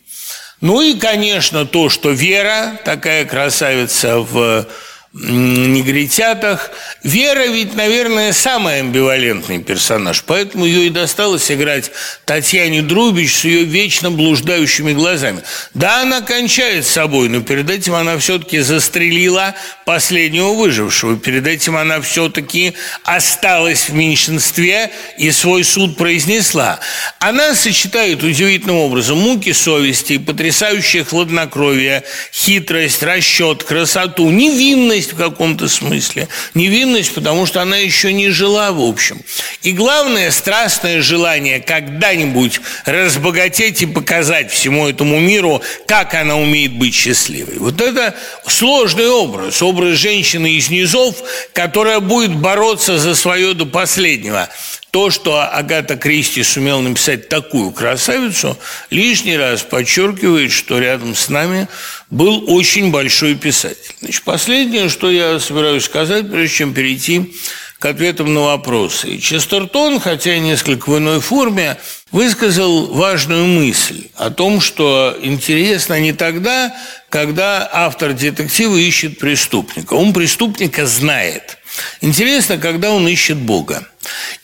[0.61, 4.67] Ну и, конечно, то, что Вера, такая красавица в
[5.13, 6.71] негритятах.
[7.03, 11.91] Вера ведь, наверное, самый амбивалентный персонаж, поэтому ее и досталось играть
[12.25, 15.43] Татьяне Друбич с ее вечно блуждающими глазами.
[15.75, 19.55] Да, она кончает с собой, но перед этим она все-таки застрелила
[19.87, 21.17] последнего выжившего.
[21.17, 26.81] Перед этим она все-таки осталась в меньшинстве и свой суд произнесла.
[27.19, 35.69] Она сочетает удивительным образом муки совести, потрясающее хладнокровие, хитрость, расчет, красоту, невинность, невинность в каком-то
[35.69, 36.29] смысле.
[36.55, 39.21] Невинность, потому что она еще не жила в общем.
[39.63, 46.95] И главное, страстное желание когда-нибудь разбогатеть и показать всему этому миру, как она умеет быть
[46.95, 47.59] счастливой.
[47.59, 48.15] Вот это
[48.47, 51.17] сложный образ, образ женщины из низов,
[51.53, 54.49] которая будет бороться за свое до последнего.
[54.91, 58.57] То, что Агата Кристи сумела написать такую красавицу,
[58.91, 61.69] лишний раз подчеркивает, что рядом с нами
[62.09, 63.95] был очень большой писатель.
[64.01, 67.35] Значит, последнее, что я собираюсь сказать, прежде чем перейти
[67.79, 69.19] к ответам на вопросы.
[69.19, 71.77] Честертон, хотя и несколько в иной форме,
[72.11, 76.75] высказал важную мысль о том, что интересно не тогда,
[77.11, 79.95] когда автор детектива ищет преступника.
[79.95, 81.58] Он преступника знает.
[82.01, 83.87] Интересно, когда он ищет Бога.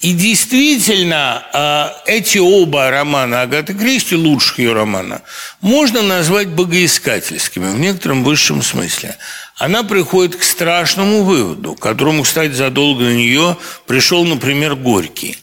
[0.00, 5.22] И действительно, а, эти оба романа Агаты Кристи, лучших ее романа,
[5.60, 9.16] можно назвать богоискательскими в некотором высшем смысле.
[9.56, 13.56] Она приходит к страшному выводу, к которому, кстати, задолго на нее
[13.86, 15.38] пришел, например, Горький.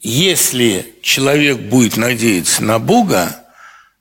[0.00, 3.36] Если человек будет надеяться на Бога,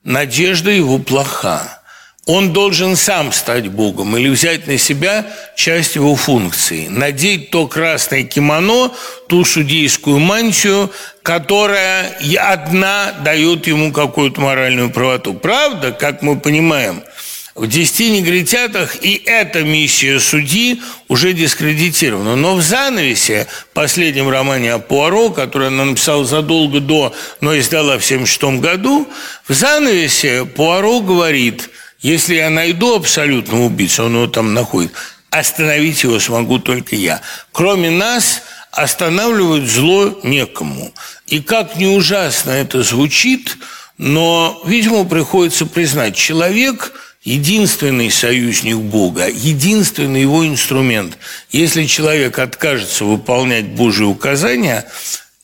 [0.03, 1.75] надежда его плоха–
[2.25, 6.87] он должен сам стать Богом или взять на себя часть его функции.
[6.87, 8.91] Надеть то красное кимоно,
[9.27, 10.91] ту судейскую мантию,
[11.23, 15.33] которая одна дает ему какую-то моральную правоту.
[15.33, 17.01] Правда, как мы понимаем,
[17.55, 22.35] в «Десяти негритятах» и эта миссия судьи уже дискредитирована.
[22.35, 28.05] Но в занавесе, последнем романе о Пуаро, который она написала задолго до, но издала в
[28.05, 29.07] 1976 году,
[29.47, 31.69] в занавесе Пуаро говорит–
[32.01, 34.91] если я найду абсолютного убийцу, он его там находит,
[35.29, 37.21] остановить его смогу только я.
[37.51, 38.41] Кроме нас
[38.71, 40.93] останавливать зло некому.
[41.27, 43.57] И как не ужасно это звучит,
[43.97, 46.93] но, видимо, приходится признать, человек–
[47.23, 51.17] единственный союзник Бога, единственный его инструмент.
[51.51, 54.85] Если человек откажется выполнять Божьи указания,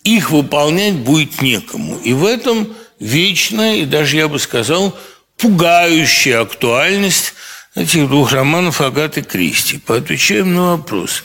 [0.03, 1.97] их выполнять будет некому.
[1.97, 4.97] И в этом вечная и даже, я бы сказал,
[5.37, 7.33] пугающая актуальность
[7.75, 9.77] этих двух романов Агаты Кристи.
[9.77, 11.23] Поотвечаем на вопрос.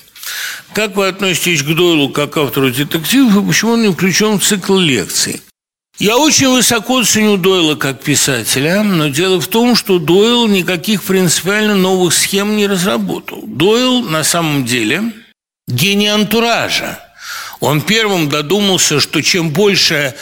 [0.73, 4.77] Как вы относитесь к Дойлу как автору детективов и почему он не включен в цикл
[4.77, 5.43] лекций?
[6.01, 11.75] Я очень высоко ценю Дойла как писателя, но дело в том, что Дойл никаких принципиально
[11.75, 13.43] новых схем не разработал.
[13.47, 15.13] Дойл на самом деле
[15.69, 16.99] гений антуража.
[17.61, 20.15] Он первым додумался, что чем больше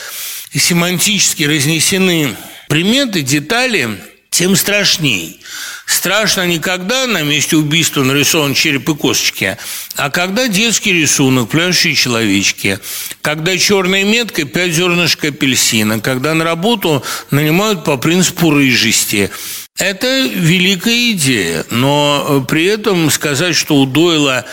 [0.53, 2.35] семантически разнесены
[2.69, 3.89] Приметы, детали,
[4.29, 5.39] тем страшней.
[5.87, 9.57] Страшно не когда на месте убийства нарисован череп и косточки,
[9.95, 12.77] а когда детский рисунок, пляшущие человечки,
[13.23, 19.31] когда черная метка– пять зернышек апельсина, когда на работу нанимают по принципу рыжести.
[19.79, 24.45] Это великая идея, но при этом сказать, что у Дойла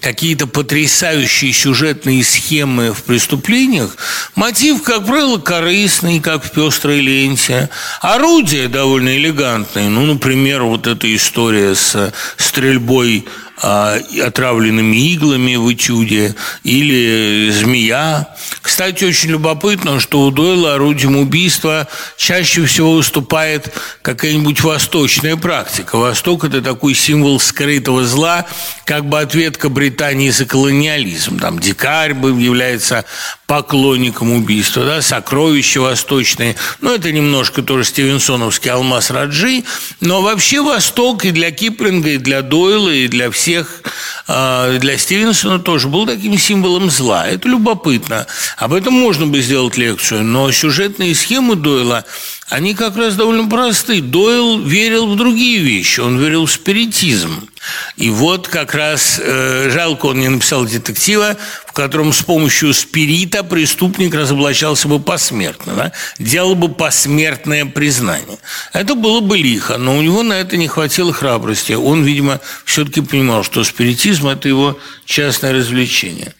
[0.00, 3.96] какие-то потрясающие сюжетные схемы в преступлениях,
[4.34, 7.70] мотив, как правило, корыстный, как в «Пестрой ленте»,
[8.02, 16.34] орудие довольно элегантное, ну, например, вот эта история с стрельбой а, отравленными иглами в этюде,
[16.64, 18.28] или змея.
[18.60, 21.86] Кстати, очень любопытно, что у Дойла орудием убийства
[22.16, 25.96] чаще всего выступает какая-нибудь восточная практика.
[25.96, 28.46] Восток– это такой символ скрытого зла,
[28.84, 31.38] как бы ответка Британии за колониализм.
[31.38, 33.04] Там дикарь является
[33.46, 36.56] поклонником убийства, да, сокровища восточные.
[36.80, 39.64] Ну, это немножко тоже стивенсоновский алмаз Раджи,
[40.00, 43.82] но вообще Восток и для Киплинга, и для Дойла, и для всех
[44.26, 47.26] а, для Стивенсона тоже был таким символом зла.
[47.26, 48.26] Это любопытно.
[48.56, 52.04] Об этом можно бы сделать лекцию, но сюжетные схемы Дойла,
[52.50, 54.00] они как раз довольно просты.
[54.00, 57.48] Дойл верил в другие вещи, он верил в спиритизм.
[57.96, 61.36] И вот как раз э, жалко, он не написал детектива,
[61.66, 65.92] в котором с помощью спирита преступник разоблачался бы посмертно, да?
[66.18, 68.38] делал бы посмертное признание.
[68.74, 71.72] Это было бы лихо, но у него на это не хватило храбрости.
[71.72, 76.34] Он, видимо, все-таки понимал, что спиритизм– это его частное развлечение.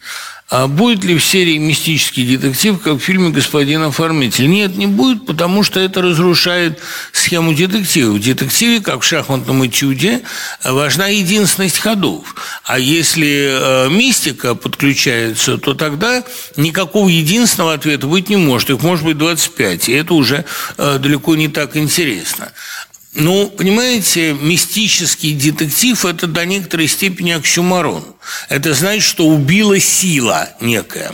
[0.47, 4.47] А будет ли в серии «Мистический детектив», как в фильме «Господин оформитель»?
[4.47, 6.79] Нет, не будет, потому что это разрушает
[7.11, 8.11] схему детектива.
[8.11, 10.21] В детективе, как в шахматном этюде,
[10.63, 12.35] важна единственность ходов.
[12.63, 16.23] А если э, мистика подключается, то тогда
[16.57, 18.69] никакого единственного ответа быть не может.
[18.69, 20.45] Их может быть 25, и это уже
[20.77, 22.51] э, далеко не так интересно.
[23.15, 28.03] Ну, понимаете, мистический детектив– это до некоторой степени оксюмарон.
[28.49, 31.13] Это значит, что убила сила некая.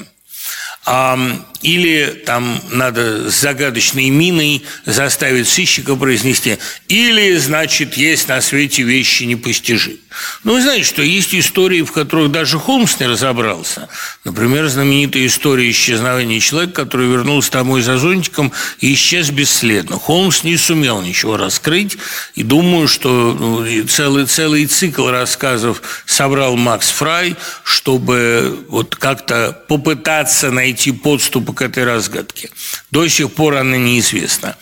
[1.61, 6.57] Или там надо с загадочной миной заставить сыщика произнести,
[6.87, 9.99] или, значит, есть на свете вещи непостижимые.
[10.43, 13.87] Ну, вы знаете, что есть истории, в которых даже Холмс не разобрался.
[14.25, 19.97] Например, знаменитая история исчезновения человека, который вернулся домой за зонтиком и исчез бесследно.
[19.97, 21.97] Холмс не сумел ничего раскрыть,
[22.35, 30.51] и думаю, что ну, целый, целый цикл рассказов собрал Макс Фрай, чтобы вот как-то попытаться
[30.51, 32.49] найти подступ к этой разгадке.
[32.91, 34.55] До сих пор она неизвестна.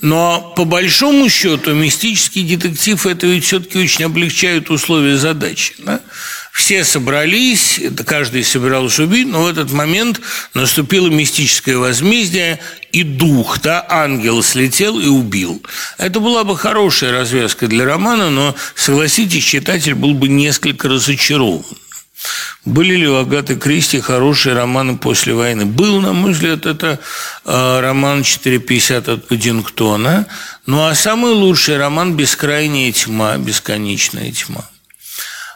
[0.00, 5.74] Но по большому счету мистический детектив это ведь все-таки очень облегчает условия задачи.
[5.78, 6.00] Да?
[6.52, 10.20] Все собрались, каждый собирался убить, но в этот момент
[10.54, 12.58] наступило мистическое возмездие,
[12.90, 15.62] и дух, да, ангел слетел и убил.
[15.96, 21.64] Это была бы хорошая развязка для романа, но, согласитесь, читатель был бы несколько разочарован.
[22.64, 25.66] Были ли у Агаты Кристи хорошие романы после войны?
[25.66, 27.00] Был, на мой взгляд, это
[27.44, 30.26] э, роман «450» от Паддингтона.
[30.66, 34.64] Ну, а самый лучший роман «Бескрайняя тьма», «Бесконечная тьма».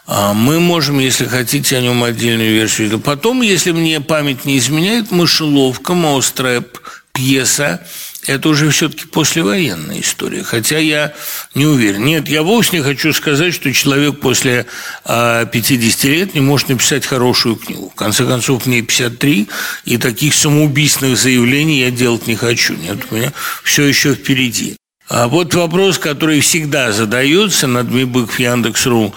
[0.05, 2.99] А мы можем, если хотите, о нем отдельную версию.
[2.99, 6.77] Потом, если мне память не изменяет, «Мышеловка», «Моустрэп»,
[7.17, 7.81] пьеса
[8.27, 10.43] это уже все-таки послевоенная история.
[10.43, 11.13] Хотя я
[11.55, 12.03] не уверен.
[12.03, 14.65] Нет, я вовсе не хочу сказать, что человек после
[15.05, 17.89] 50 а, лет не может написать хорошую книгу.
[17.89, 19.47] В конце концов, мне 53,
[19.85, 22.75] и таких самоубийственных заявлений я делать не хочу.
[22.75, 23.31] Нет, у меня
[23.63, 24.75] все еще впереди.
[25.09, 29.15] А вот вопрос, который всегда задается на Дмибык Яндекс.ру.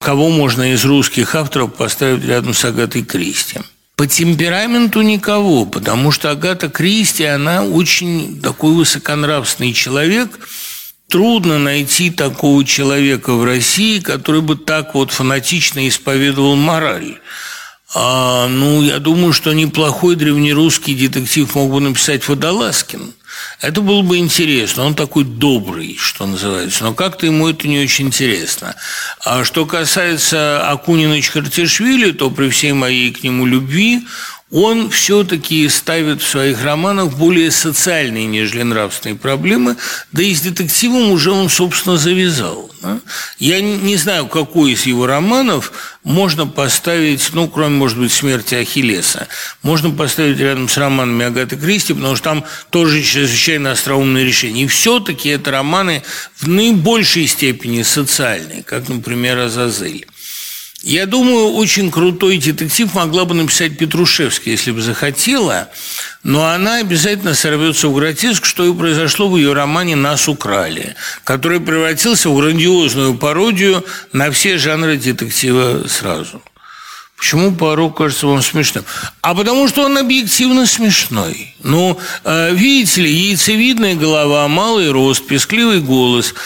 [0.00, 3.58] Кого можно из русских авторов поставить рядом с Агатой Кристи?
[3.96, 10.38] По темпераменту никого, потому что Агата Кристи, она очень такой высоконравственный человек.
[11.08, 17.18] Трудно найти такого человека в России, который бы так вот фанатично исповедовал мораль.
[17.94, 23.12] А, ну, я думаю, что неплохой древнерусский детектив мог бы написать Водолазкин.
[23.60, 24.84] Это было бы интересно.
[24.84, 26.84] Он такой добрый, что называется.
[26.84, 28.74] Но как-то ему это не очень интересно.
[29.24, 34.06] А что касается Акунина Чхартишвили, то при всей моей к нему любви
[34.52, 39.76] он все-таки ставит в своих романах более социальные, нежели нравственные проблемы,
[40.12, 42.70] да и с детективом уже он, собственно, завязал.
[43.38, 45.72] Я не знаю, какой из его романов
[46.04, 49.26] можно поставить, ну, кроме, может быть, «Смерти Ахиллеса»,
[49.62, 54.64] можно поставить рядом с романами Агаты Кристи, потому что там тоже чрезвычайно остроумные решения.
[54.64, 56.02] И все-таки это романы
[56.36, 60.06] в наибольшей степени социальные, как, например, «Азазель».
[60.82, 65.68] Я думаю, очень крутой детектив могла бы написать Петрушевский, если бы захотела,
[66.24, 71.60] но она обязательно сорвется в гротеск, что и произошло в ее романе «Нас украли», который
[71.60, 76.42] превратился в грандиозную пародию на все жанры детектива сразу.
[77.16, 78.84] Почему Паро кажется вам смешным?
[79.20, 81.54] А потому что он объективно смешной.
[81.62, 86.34] Ну, э, видите ли, яйцевидная голова, малый рост, пескливый голос–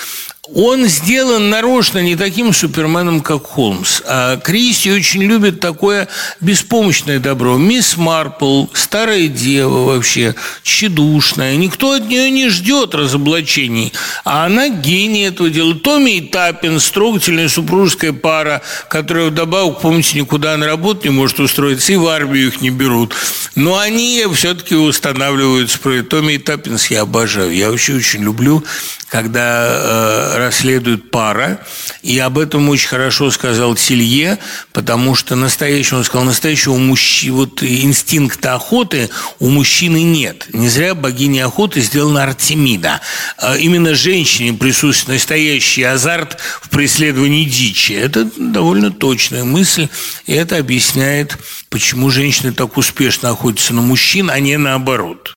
[0.55, 4.03] он сделан нарочно не таким суперменом, как Холмс.
[4.07, 6.09] А Кристи очень любит такое
[6.41, 7.57] беспомощное добро.
[7.57, 11.57] Мисс Марпл, старая дева вообще, тщедушная.
[11.57, 13.93] Никто от нее не ждет разоблачений.
[14.25, 15.75] А она гений этого дела.
[15.75, 21.93] Томми и Таппин, строгательная супружеская пара, которая вдобавок, помните, никуда на работу не может устроиться,
[21.93, 23.15] и в армию их не берут.
[23.55, 26.03] Но они все-таки устанавливают спрей.
[26.03, 27.55] Томми и Таппинс я обожаю.
[27.55, 28.65] Я вообще очень люблю,
[29.09, 31.61] когда э, расследует пара,
[32.03, 34.39] и об этом очень хорошо сказал Тилье,
[34.73, 40.47] потому что настоящего, он сказал, настоящего мужчины, вот инстинкта охоты у мужчины нет.
[40.53, 43.01] Не зря богиня охоты сделана Артемида.
[43.39, 47.93] А именно женщине присутствует настоящий азарт в преследовании дичи.
[47.93, 49.89] Это довольно точная мысль,
[50.27, 51.39] и это объясняет,
[51.71, 55.36] почему женщины так успешно охотятся на мужчин, а не наоборот.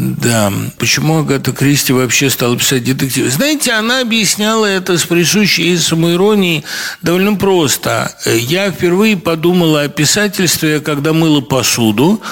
[0.00, 3.30] Да, почему Агата Кристи вообще стала писать детективы?
[3.30, 6.64] Знаете, она объясняла это с присущей ей самоиронией
[7.02, 8.16] довольно просто.
[8.24, 12.22] Я впервые подумала о писательстве, когда мыла посуду,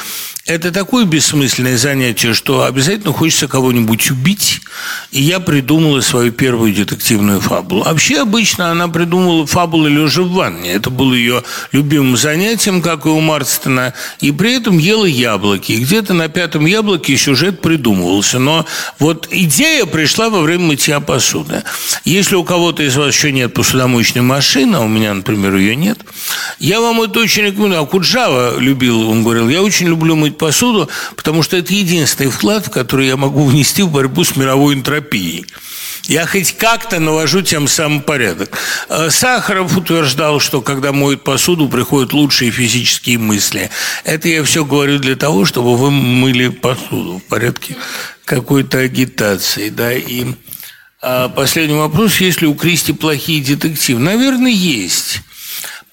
[0.47, 4.61] это такое бессмысленное занятие, что обязательно хочется кого-нибудь убить.
[5.11, 7.82] И я придумала свою первую детективную фабулу.
[7.82, 10.72] Вообще, обычно она придумывала фабулы лежа в ванне.
[10.72, 11.42] Это было ее
[11.72, 13.92] любимым занятием, как и у Марстона.
[14.20, 15.72] И при этом ела яблоки.
[15.72, 18.38] И где-то на пятом яблоке сюжет придумывался.
[18.38, 18.66] Но
[19.01, 21.64] вот идея пришла во время мытья посуды.
[22.05, 25.99] Если у кого-то из вас еще нет посудомоечной машины, а у меня, например, ее нет,
[26.61, 27.80] я вам это очень рекомендую.
[27.80, 32.68] А Куджава любил, он говорил, я очень люблю мыть посуду, потому что это единственный вклад,
[32.68, 35.47] который я могу внести в борьбу с мировой энтропией.
[36.05, 38.57] Я хоть как-то навожу тем самым порядок.
[38.89, 43.70] Э, Сахаров утверждал, что когда моют посуду, приходят лучшие физические мысли.
[44.05, 47.76] Это я все говорю для того, чтобы вы мыли посуду в порядке
[48.24, 49.70] какой-то агитации.
[49.70, 49.93] Да?
[49.93, 50.26] И
[51.03, 54.01] а последний вопрос, есть ли у Кристи плохие детективы?
[54.01, 55.20] Наверное, есть.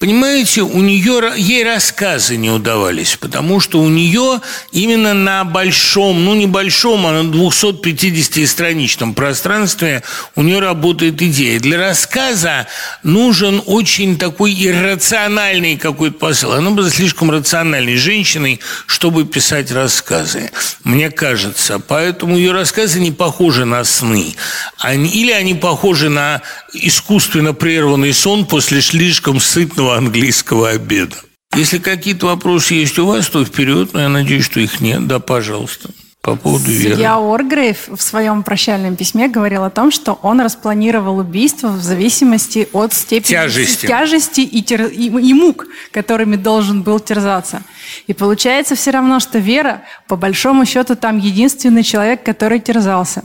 [0.04, 6.34] Понимаете, у нее, ей рассказы не удавались, потому что у нее именно на большом, ну
[6.34, 10.02] небольшом, а на 250-страничном пространстве
[10.34, 11.58] у нее работает идея.
[11.58, 12.66] Для рассказа
[13.02, 16.52] нужен очень такой иррациональный какой-то посыл.
[16.52, 20.50] Она была слишком рациональной женщиной, чтобы писать рассказы,
[20.82, 21.78] мне кажется.
[21.78, 24.34] Поэтому ее рассказы не похожи на сны.
[24.76, 26.42] Они, или они похожи на
[26.74, 31.16] искусственно прерванный сон после слишком сытного вкусного английского обеда.
[31.56, 35.06] Если какие-то вопросы есть у вас, то вперед, но я надеюсь, что их нет.
[35.06, 35.90] Да, пожалуйста
[36.24, 36.98] по поводу веры.
[36.98, 42.66] Я Оргрейв в своем прощальном письме говорил о том, что он распланировал убийство в зависимости
[42.72, 44.86] от степени тяжести, тяжести и, тер...
[44.86, 47.60] и, и мук, которыми должен был терзаться.
[48.06, 53.24] И получается все равно, что Вера, по большому счету, там единственный человек, который терзался.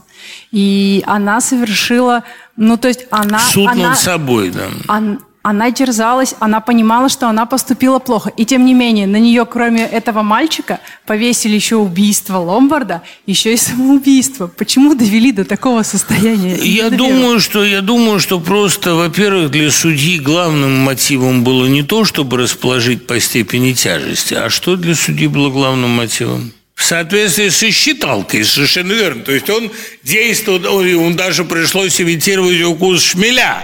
[0.51, 2.26] И она совершила,
[2.57, 3.39] ну то есть она...
[3.39, 4.67] Суд она, над собой, да.
[4.89, 8.32] Он, она терзалась, она понимала, что она поступила плохо.
[8.38, 13.58] И тем не менее, на нее, кроме этого мальчика, повесили еще убийство Ломбарда, еще и
[13.58, 14.45] самоубийство.
[14.45, 16.56] Почему довели до такого состояния?
[16.56, 22.06] Я думаю, что, я думаю, что просто, во-первых, для судьи главным мотивом было не то,
[22.06, 26.54] чтобы расположить по степени тяжести, а что для судьи было главным мотивом?
[26.80, 29.21] В соответствии со считалкой, совершенно верно.
[29.23, 29.69] То есть он
[30.01, 33.61] действовал, он даже пришлось имитировать укус шмеля,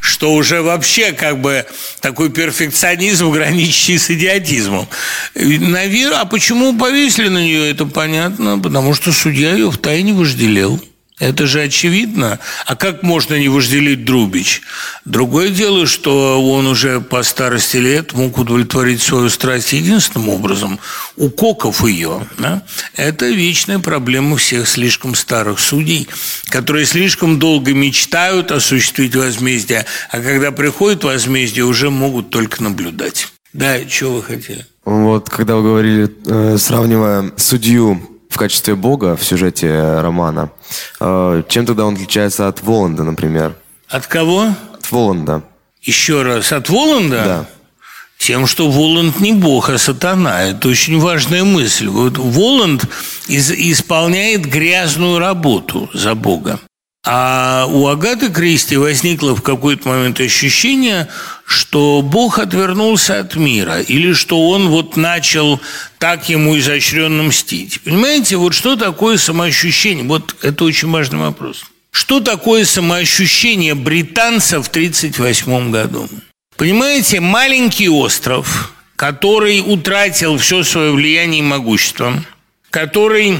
[0.00, 1.64] что уже вообще как бы
[2.02, 4.86] такой перфекционизм, граничащий с идиотизмом.
[5.34, 10.78] Наверное, а почему повесили на нее, это понятно, потому что судья ее в тайне вожделел.
[11.18, 12.38] Это же очевидно.
[12.66, 14.62] А как можно не вожделить Друбич?
[15.04, 20.78] Другое дело, что он уже по старости лет мог удовлетворить свою страсть единственным образом,
[21.16, 22.26] укоков ее.
[22.38, 22.62] Да?
[22.94, 26.08] Это вечная проблема всех слишком старых судей,
[26.50, 33.28] которые слишком долго мечтают осуществить возмездие, а когда приходит возмездие, уже могут только наблюдать.
[33.52, 34.66] Да, что вы хотели?
[34.84, 40.50] Вот, когда вы говорили, э, сравнивая судью в качестве бога в сюжете романа.
[41.00, 43.54] Э, чем тогда он отличается от Воланда, например?
[43.88, 44.54] От кого?
[44.74, 45.42] От Воланда.
[45.82, 47.22] Еще раз, от Воланда?
[47.24, 47.46] Да.
[48.18, 50.42] Тем, что Воланд не бог, а сатана.
[50.42, 51.86] Это очень важная мысль.
[51.86, 52.84] Вот Воланд
[53.28, 56.58] из, исполняет грязную работу за Бога.
[57.06, 61.08] А у Агаты Кристи возникло в какой-то момент ощущение,
[61.48, 65.58] что Бог отвернулся от мира, или что он вот начал
[65.98, 67.80] так ему изощренно мстить.
[67.80, 70.04] Понимаете, вот что такое самоощущение?
[70.04, 71.64] Вот это очень важный вопрос.
[71.90, 76.06] Что такое самоощущение британца в 1938 году?
[76.58, 82.22] Понимаете, маленький остров, который утратил все свое влияние и могущество,
[82.68, 83.38] который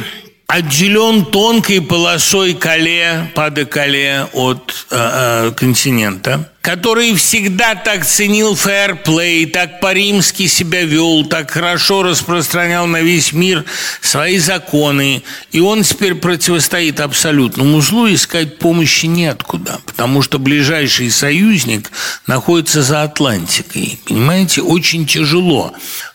[0.48, 9.78] отделен тонкой полосой Кале, Паде-Кале от э, э, континента, который всегда так ценил фэрплей, так
[9.80, 13.66] по-римски себя вел, так хорошо распространял на весь мир
[14.00, 15.22] свои законы,
[15.52, 21.90] и он теперь противостоит абсолютному злу, искать помощи неоткуда, потому что ближайший союзник
[22.26, 24.00] находится за Атлантикой.
[24.06, 25.74] Понимаете, очень тяжело.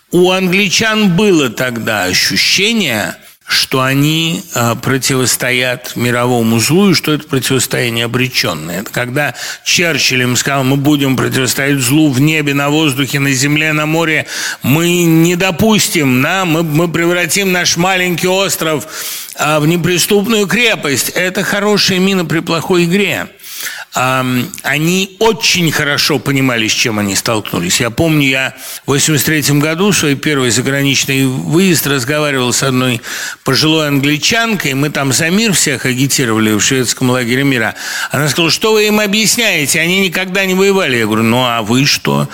[0.10, 3.16] У англичан было тогда ощущение–
[3.54, 8.82] что они э, противостоят мировому злу, и что это противостояние обреченное.
[8.82, 13.72] Это когда Черчилль им сказал, мы будем противостоять злу в небе, на воздухе, на земле,
[13.74, 14.26] на море,
[14.64, 18.88] мы не допустим, да, мы, мы превратим наш маленький остров
[19.36, 21.10] э, в неприступную крепость.
[21.10, 23.28] Это хорошая мина при плохой игре
[23.94, 27.80] они очень хорошо понимали, с чем они столкнулись.
[27.80, 33.02] Я помню, я в 83 году, свой первый заграничный выезд, разговаривал с одной
[33.44, 37.76] пожилой англичанкой, мы там за мир всех агитировали в шведском лагере мира.
[38.10, 40.98] Она сказала, что вы им объясняете, они никогда не воевали.
[40.98, 42.28] Я говорю, ну а вы что?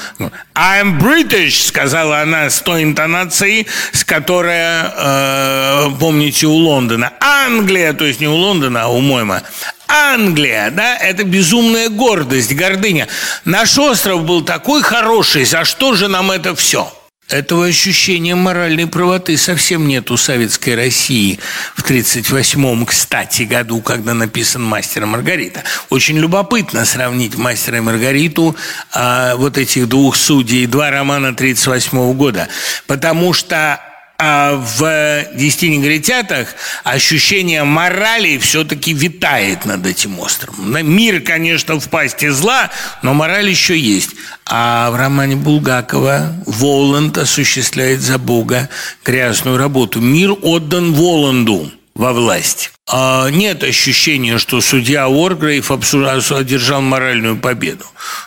[0.55, 7.11] I'm British, сказала она с той интонацией, с которой, э, помните, у Лондона.
[7.19, 9.43] Англия, то есть не у Лондона, а у Мойма.
[9.89, 13.07] Англия, да, это безумная гордость, гордыня.
[13.43, 16.93] Наш остров был такой хороший, за что же нам это все?
[17.29, 21.39] Этого ощущения моральной правоты совсем нет у советской России
[21.75, 25.63] в 1938-м, кстати, году, когда написан «Мастер и Маргарита».
[25.89, 28.55] Очень любопытно сравнить «Мастера и Маргариту»,
[28.91, 32.47] а, вот этих двух судей, два романа 1938 года,
[32.87, 33.79] потому что
[34.19, 36.49] в «Десяти негритятах»
[36.83, 40.75] ощущение морали все-таки витает над этим островом.
[40.85, 42.69] Мир, конечно, в пасти зла,
[43.01, 44.11] но мораль еще есть.
[44.45, 48.67] А в романе Булгакова Воланд осуществляет за Бога
[49.05, 50.01] грязную работу.
[50.01, 52.71] Мир отдан Воланду во власть.
[52.87, 57.83] А нет ощущения, что судья Оргрейв одержал моральную победу.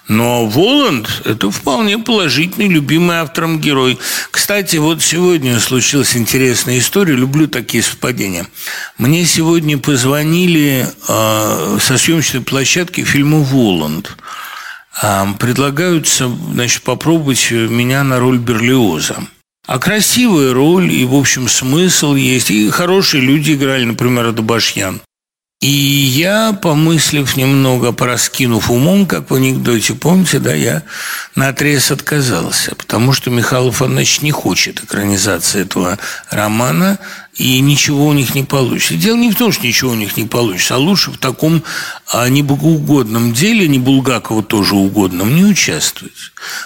[0.09, 3.99] Но Воланд– это вполне положительный, любимый автором герой.
[4.31, 7.15] Кстати, вот сегодня случилась интересная история.
[7.15, 8.47] Люблю такие совпадения.
[8.99, 14.19] Мне сегодня позвонили э, со съемочной площадки фильма «Воланд».
[15.03, 19.17] Э, предлагаются значит, попробовать меня на роль Берлиоза.
[19.67, 22.51] А красивая роль и, в общем, смысл есть.
[22.51, 25.01] И хорошие люди играли, например, Адабашьян.
[25.63, 30.83] И я, помыслив немного, пораскинув умом, как в анекдоте, помните, да, я
[31.37, 36.01] на отрез отказался, потому что Михаил Иванович не хочет экранизации этого
[36.31, 36.99] романа,
[37.37, 38.95] и ничего у них не получится.
[38.95, 41.63] Дело не в том, что ничего у них не получится, а лучше в таком
[42.07, 46.13] а, небогоугодном деле, не Булгакову тоже угодном, не участвовать.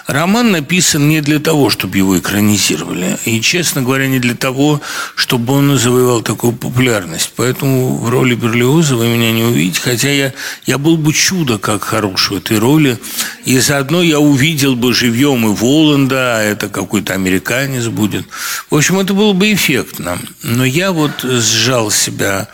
[0.07, 4.81] Роман написан не для того, чтобы его экранизировали, и, честно говоря, не для того,
[5.15, 7.31] чтобы он завоевал такую популярность.
[7.37, 10.33] Поэтому в роли Берлиоза вы меня не увидите, хотя я,
[10.65, 12.99] я был бы чудо как хорош в этой роли,
[13.45, 18.25] и заодно я увидел бы живьем и Воланда, а это какой-то американец будет.
[18.69, 20.19] В общем, это было бы эффектно.
[20.57, 22.47] Но я вот сжал себя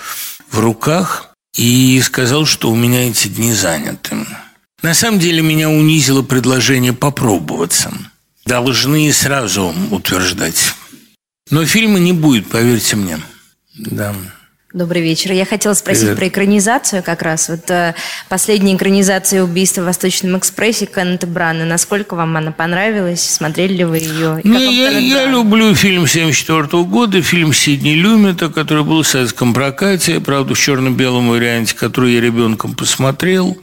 [0.52, 4.28] в руках и сказал, что у меня эти дни заняты.
[4.82, 7.94] На самом деле меня унизило предложение попробоваться.
[8.46, 10.74] Должны сразу утверждать.
[11.50, 13.22] Но фильма не будет, поверьте мне.
[13.74, 14.14] Да.
[14.74, 15.32] Добрый вечер.
[15.34, 16.18] Я хотела спросить Привет.
[16.18, 17.48] про экранизацию как раз.
[17.48, 17.94] Вот э,
[18.28, 21.64] последняя экранизация убийства в Восточном экспрессе Кеннета Брана.
[21.64, 23.22] Насколько вам она понравилась?
[23.22, 24.42] Смотрели ли вы ее?
[24.44, 30.20] Ну, я, я люблю фильм 74 года, фильм Сидни Люмета, который был в советском прокате,
[30.20, 33.56] правда, в черно-белом варианте, который я ребенком посмотрел.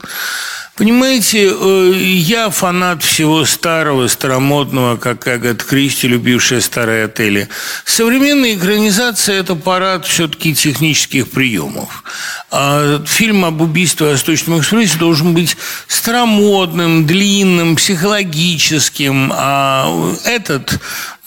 [0.81, 7.49] Понимаете, э, я фанат всего старого, старомодного, как Агат Кристи, любившая старые отели.
[7.85, 12.03] Современная экранизация– это парад все-таки технических приемов.
[12.49, 15.55] А фильм об убийстве Восточном экспрессе должен быть
[15.87, 20.79] старомодным, длинным, психологическим, а этот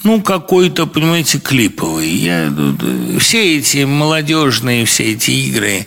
[0.04, 2.08] ну, какой-то, понимаете, клиповый.
[2.08, 2.52] Я,
[3.18, 5.86] все эти молодежные, все эти игры,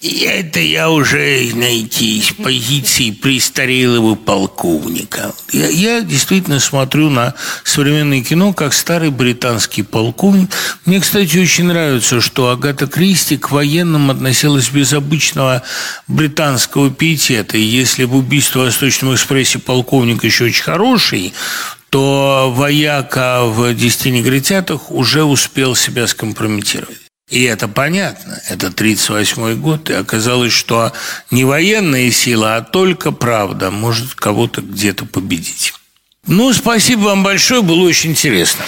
[0.00, 5.34] и это я уже, знаете, из позиции престарелого полковника.
[5.52, 7.34] Я, я действительно смотрю на
[7.64, 10.50] современное кино как старый британский полковник.
[10.84, 15.64] Мне, кстати, очень нравится, что Агата Кристи к военным относилась без обычного
[16.06, 17.58] британского пиетета.
[17.58, 21.32] И если в убийстве в Восточном экспрессе полковник еще очень хороший,
[21.90, 26.98] то вояка в «Десяти негритятах» уже успел себя скомпрометировать.
[27.30, 28.40] И это понятно.
[28.48, 30.92] Это 1938 год, и оказалось, что
[31.30, 35.74] не военная сила, а только правда может кого-то где-то победить.
[36.26, 38.64] Ну, спасибо вам большое, было очень интересно.